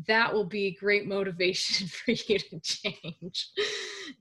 that 0.06 0.32
will 0.32 0.44
be 0.44 0.76
great 0.78 1.06
motivation 1.06 1.86
for 1.88 2.12
you 2.12 2.38
to 2.38 2.60
change 2.60 3.48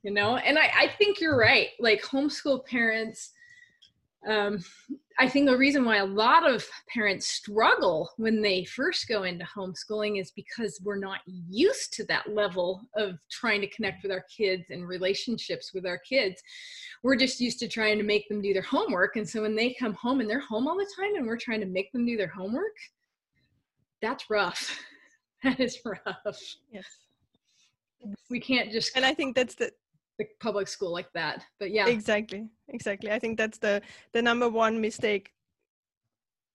you 0.03 0.11
know? 0.11 0.37
And 0.37 0.57
I, 0.57 0.71
I 0.81 0.87
think 0.97 1.19
you're 1.19 1.37
right 1.37 1.69
like 1.79 2.01
homeschool 2.03 2.65
parents 2.65 3.31
um, 4.27 4.63
i 5.17 5.27
think 5.27 5.47
the 5.47 5.57
reason 5.57 5.83
why 5.83 5.97
a 5.97 6.05
lot 6.05 6.47
of 6.49 6.63
parents 6.93 7.27
struggle 7.27 8.11
when 8.17 8.41
they 8.41 8.63
first 8.65 9.07
go 9.07 9.23
into 9.23 9.45
homeschooling 9.45 10.21
is 10.21 10.31
because 10.31 10.79
we're 10.83 10.99
not 10.99 11.19
used 11.25 11.91
to 11.93 12.05
that 12.05 12.31
level 12.33 12.81
of 12.95 13.17
trying 13.31 13.61
to 13.61 13.69
connect 13.69 14.03
with 14.03 14.11
our 14.11 14.23
kids 14.35 14.65
and 14.69 14.87
relationships 14.87 15.73
with 15.73 15.85
our 15.85 15.97
kids. 15.97 16.41
We're 17.03 17.15
just 17.15 17.39
used 17.39 17.59
to 17.59 17.67
trying 17.67 17.97
to 17.97 18.03
make 18.03 18.29
them 18.29 18.41
do 18.41 18.53
their 18.53 18.61
homework 18.61 19.15
and 19.15 19.27
so 19.27 19.41
when 19.41 19.55
they 19.55 19.73
come 19.73 19.93
home 19.95 20.19
and 20.21 20.29
they're 20.29 20.39
home 20.39 20.67
all 20.67 20.77
the 20.77 20.91
time 20.95 21.15
and 21.15 21.25
we're 21.25 21.37
trying 21.37 21.61
to 21.61 21.65
make 21.65 21.91
them 21.91 22.05
do 22.05 22.15
their 22.15 22.27
homework 22.27 22.75
that's 24.01 24.29
rough 24.29 24.79
that 25.43 25.59
is 25.59 25.79
rough. 25.85 26.57
Yes. 26.71 26.85
We 28.29 28.39
can't 28.39 28.71
just 28.71 28.95
And 28.95 29.05
I 29.05 29.13
think 29.13 29.35
that's 29.35 29.55
the 29.55 29.71
the 30.19 30.25
public 30.39 30.67
school 30.67 30.91
like 30.91 31.11
that. 31.13 31.43
But 31.59 31.71
yeah. 31.71 31.87
Exactly. 31.87 32.47
Exactly. 32.67 33.11
I 33.11 33.19
think 33.19 33.37
that's 33.37 33.57
the 33.57 33.81
the 34.13 34.21
number 34.21 34.49
one 34.49 34.79
mistake 34.79 35.31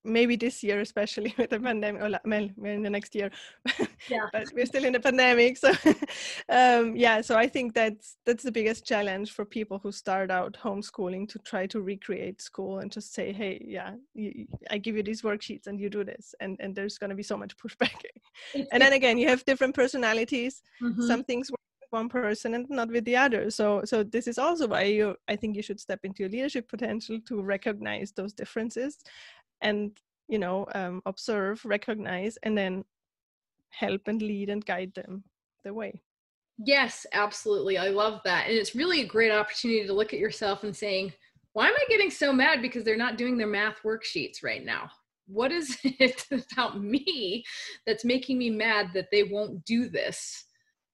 maybe 0.07 0.37
this 0.37 0.62
year 0.62 0.81
especially 0.81 1.35
with 1.38 1.51
the 1.51 1.61
pandemic 1.61 2.03
or 2.03 2.11
well 2.25 2.49
in 2.64 2.83
the 2.83 2.90
next 2.90 3.14
year 3.14 3.31
yeah. 4.09 4.27
but 4.33 4.47
we're 4.55 4.66
still 4.66 4.85
in 4.85 4.92
the 4.92 5.01
pandemic 5.01 5.57
so 5.57 5.73
um, 6.49 6.97
yeah 6.97 7.21
so 7.21 7.37
i 7.37 7.47
think 7.47 7.75
that's 7.75 8.16
that's 8.25 8.45
the 8.45 8.53
biggest 8.53 8.87
challenge 8.87 9.33
for 9.33 9.45
people 9.45 9.79
who 9.79 9.92
start 9.92 10.31
out 10.31 10.57
homeschooling 10.62 11.29
to 11.29 11.38
try 11.40 11.66
to 11.66 11.81
recreate 11.81 12.40
school 12.40 12.79
and 12.79 12.90
just 12.90 13.12
say 13.12 13.33
hey 13.33 13.62
yeah 13.66 13.92
you, 14.14 14.47
i 14.71 14.79
give 14.79 14.97
you 14.97 15.03
these 15.03 15.23
worksheets 15.23 15.66
and 15.66 15.81
you 15.81 15.90
do 15.90 16.05
this 16.05 16.35
and 16.40 16.57
and 16.61 16.75
there's 16.75 16.99
going 16.99 17.11
to 17.11 17.16
be 17.16 17.23
so 17.23 17.37
much 17.37 17.57
pushback. 17.57 18.01
And 18.73 18.83
then 18.83 18.92
again 18.92 19.19
you 19.19 19.29
have 19.29 19.45
different 19.45 19.75
personalities. 19.75 20.62
Mm-hmm. 20.83 21.07
some 21.07 21.25
things 21.25 21.51
work 21.51 21.61
with 21.81 21.88
one 21.90 22.09
person 22.09 22.55
and 22.55 22.69
not 22.69 22.88
with 22.88 23.05
the 23.05 23.16
other 23.16 23.51
so 23.51 23.83
so 23.85 24.03
this 24.03 24.27
is 24.27 24.38
also 24.38 24.66
why 24.66 24.83
you 24.83 25.16
i 25.29 25.37
think 25.37 25.57
you 25.57 25.62
should 25.62 25.81
step 25.81 26.01
into 26.05 26.23
your 26.23 26.31
leadership 26.31 26.69
potential 26.69 27.19
to 27.27 27.42
recognize 27.42 28.12
those 28.12 28.33
differences 28.33 28.99
and 29.61 29.92
you 30.29 30.38
know 30.38 30.66
um, 30.75 31.03
observe 31.07 31.64
recognize 31.64 32.37
and 32.42 32.57
then 32.57 32.85
help 33.71 34.03
and 34.07 34.23
lead 34.23 34.49
and 34.49 34.64
guide 34.64 34.92
them 34.95 35.25
the 35.64 35.75
way. 35.75 36.03
Yes 36.64 37.05
absolutely 37.12 37.77
i 37.77 37.88
love 37.88 38.23
that 38.25 38.47
and 38.47 38.57
it's 38.57 38.75
really 38.75 39.03
a 39.03 39.07
great 39.07 39.31
opportunity 39.31 39.87
to 39.87 39.92
look 39.92 40.14
at 40.14 40.19
yourself 40.19 40.64
and 40.64 40.75
saying 40.75 41.12
why 41.57 41.69
am 41.69 41.75
i 41.75 41.85
getting 41.88 42.11
so 42.11 42.35
mad 42.35 42.61
because 42.61 42.85
they're 42.85 42.99
not 42.99 43.16
doing 43.16 43.38
their 43.38 43.47
math 43.47 43.79
worksheets 43.83 44.45
right 44.45 44.62
now? 44.62 44.90
What 45.27 45.53
is 45.53 45.79
it 45.85 46.27
about 46.31 46.83
me 46.83 47.42
that's 47.87 48.05
making 48.05 48.37
me 48.37 48.51
mad 48.51 48.90
that 48.92 49.09
they 49.11 49.23
won't 49.23 49.64
do 49.64 49.88
this? 49.88 50.45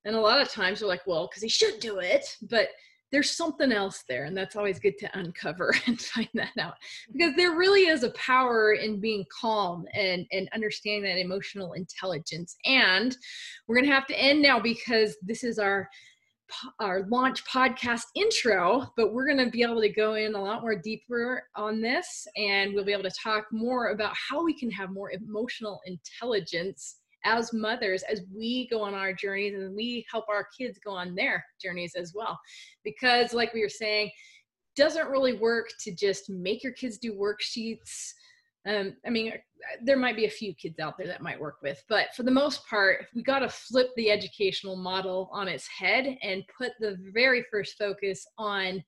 And 0.05 0.15
a 0.15 0.21
lot 0.21 0.41
of 0.41 0.49
times 0.49 0.79
they're 0.79 0.89
like 0.89 1.05
well 1.05 1.27
because 1.27 1.43
they 1.43 1.49
should 1.49 1.81
do 1.81 1.99
it 1.99 2.37
but 2.43 2.69
there's 3.13 3.31
something 3.31 3.71
else 3.71 4.05
there 4.09 4.25
and 4.25 4.37
that's 4.37 4.57
always 4.57 4.81
good 4.81 4.99
to 4.99 5.19
uncover 5.19 5.75
and 5.87 6.01
find 6.01 6.29
that 6.35 6.53
out. 6.59 6.75
Because 7.13 7.35
there 7.37 7.53
really 7.53 7.87
is 7.87 8.03
a 8.03 8.11
power 8.11 8.73
in 8.73 9.01
being 9.01 9.25
calm 9.41 9.87
and 9.95 10.27
and 10.33 10.49
understanding 10.55 11.03
that 11.03 11.21
emotional 11.21 11.75
intelligence. 11.75 12.57
And 12.65 13.17
we're 13.67 13.77
going 13.77 13.89
to 13.89 13.95
have 13.95 14.07
to 14.07 14.19
end 14.19 14.43
now 14.43 14.59
because 14.59 15.17
this 15.23 15.45
is 15.45 15.59
our 15.59 15.89
our 16.81 17.07
launch 17.09 17.43
podcast 17.47 18.03
intro 18.15 18.87
but 18.95 19.15
we're 19.15 19.27
going 19.27 19.43
to 19.43 19.51
be 19.51 19.63
able 19.63 19.81
to 19.81 19.89
go 19.89 20.15
in 20.15 20.35
a 20.35 20.43
lot 20.43 20.61
more 20.61 20.77
deeper 20.77 21.45
on 21.57 21.81
this 21.81 22.27
and 22.37 22.75
we'll 22.75 22.85
be 22.85 22.93
able 22.93 23.03
to 23.03 23.11
talk 23.23 23.47
more 23.53 23.93
about 23.93 24.13
how 24.15 24.45
we 24.45 24.53
can 24.53 24.71
have 24.71 24.91
more 24.91 25.11
emotional 25.13 25.81
intelligence 25.87 26.97
as 27.25 27.53
mothers 27.53 28.03
as 28.05 28.23
we 28.35 28.69
go 28.69 28.83
on 28.83 28.95
our 28.95 29.13
journeys 29.13 29.55
and 29.55 29.75
we 29.75 30.05
help 30.11 30.25
our 30.29 30.49
kids 30.59 30.79
go 30.85 30.93
on 30.93 31.15
their 31.15 31.45
journeys 31.61 31.95
as 31.95 32.13
well. 32.15 32.39
Because 32.85 33.33
like 33.33 33.53
we 33.55 33.63
were 33.63 33.69
saying 33.69 34.11
doesn't 34.77 35.09
really 35.09 35.35
work 35.35 35.69
to 35.81 35.95
just 35.95 36.31
make 36.31 36.63
your 36.63 36.73
kids 36.73 36.99
do 36.99 37.15
worksheets. 37.15 38.13
Um, 38.65 38.95
i 39.05 39.11
mean 39.11 39.33
there 39.83 39.97
might 39.97 40.15
be 40.15 40.27
a 40.27 40.31
few 40.31 40.55
kids 40.55 40.79
out 40.79 40.97
there 40.97 41.09
that 41.09 41.21
might 41.21 41.41
work 41.41 41.57
with 41.65 41.83
but 41.89 42.15
for 42.15 42.23
the 42.23 42.31
most 42.31 42.65
part 42.69 43.07
we 43.13 43.21
got 43.21 43.41
to 43.41 43.49
flip 43.49 43.89
the 43.97 44.09
educational 44.09 44.77
model 44.77 45.29
on 45.33 45.49
its 45.49 45.67
head 45.67 46.17
and 46.23 46.45
put 46.57 46.71
the 46.79 46.97
very 47.13 47.45
first 47.51 47.77
focus 47.77 48.25
on 48.39 48.81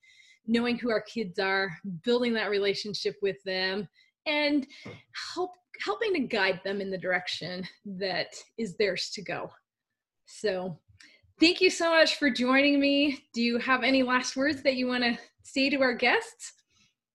knowing 0.47 0.79
who 0.79 0.90
our 0.90 1.01
kids 1.01 1.40
are 1.40 1.77
building 2.05 2.33
that 2.35 2.51
relationship 2.51 3.16
with 3.20 3.42
them 3.42 3.88
and 4.27 4.66
help 5.35 5.51
helping 5.85 6.13
to 6.15 6.21
guide 6.21 6.61
them 6.65 6.81
in 6.81 6.91
the 6.91 6.99
direction 6.99 7.67
that 7.85 8.29
is 8.59 8.77
theirs 8.77 9.11
to 9.15 9.23
go. 9.23 9.51
So, 10.27 10.79
thank 11.41 11.61
you 11.61 11.71
so 11.71 11.91
much 11.91 12.17
for 12.17 12.31
joining 12.31 12.81
me. 12.81 13.25
Do 13.35 13.43
you 13.43 13.59
have 13.59 13.83
any 13.83 14.03
last 14.03 14.37
words 14.37 14.63
that 14.63 14.77
you 14.77 14.87
want 14.87 15.05
to 15.05 15.19
say 15.43 15.71
to 15.71 15.81
our 15.83 15.95
guests? 15.95 16.53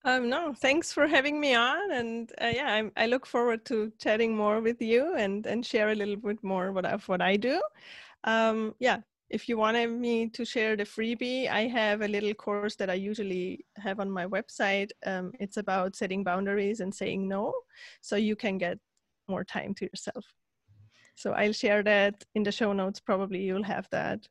Um, 0.06 0.30
no, 0.30 0.54
thanks 0.54 0.93
for 0.93 1.08
having 1.08 1.41
me 1.41 1.56
on, 1.56 1.91
and 1.91 2.32
uh, 2.41 2.52
yeah, 2.56 2.74
I'm, 2.74 2.91
i 2.95 3.06
look 3.06 3.26
forward 3.26 3.65
to 3.65 3.91
chatting 4.00 4.36
more 4.36 4.62
with 4.62 4.82
you 4.82 5.15
and 5.15 5.45
and 5.45 5.65
share 5.65 5.89
a 5.89 5.95
little 5.95 6.15
bit 6.15 6.41
more 6.41 6.72
what 6.72 6.86
of 6.86 7.08
what 7.10 7.22
I 7.22 7.36
do. 7.36 7.62
Um, 8.24 8.76
yeah, 8.80 9.00
if 9.29 9.47
you 9.47 9.57
wanted 9.57 9.91
me 9.91 10.27
to 10.29 10.43
share 10.43 10.75
the 10.75 10.83
freebie, 10.83 11.49
I 11.49 11.67
have 11.67 12.01
a 12.01 12.07
little 12.07 12.33
course 12.33 12.75
that 12.77 12.89
I 12.89 12.95
usually 12.95 13.65
have 13.77 13.99
on 13.99 14.09
my 14.09 14.25
website. 14.25 14.89
Um, 15.05 15.31
it's 15.39 15.57
about 15.57 15.95
setting 15.95 16.23
boundaries 16.23 16.79
and 16.79 16.93
saying 16.93 17.27
no, 17.27 17.53
so 18.01 18.15
you 18.15 18.35
can 18.35 18.57
get 18.57 18.79
more 19.27 19.43
time 19.43 19.73
to 19.75 19.85
yourself. 19.85 20.25
So 21.15 21.33
I'll 21.33 21.53
share 21.53 21.83
that 21.83 22.23
in 22.33 22.43
the 22.43 22.51
show 22.51 22.73
notes. 22.73 22.99
Probably 22.99 23.41
you'll 23.41 23.63
have 23.63 23.87
that. 23.91 24.27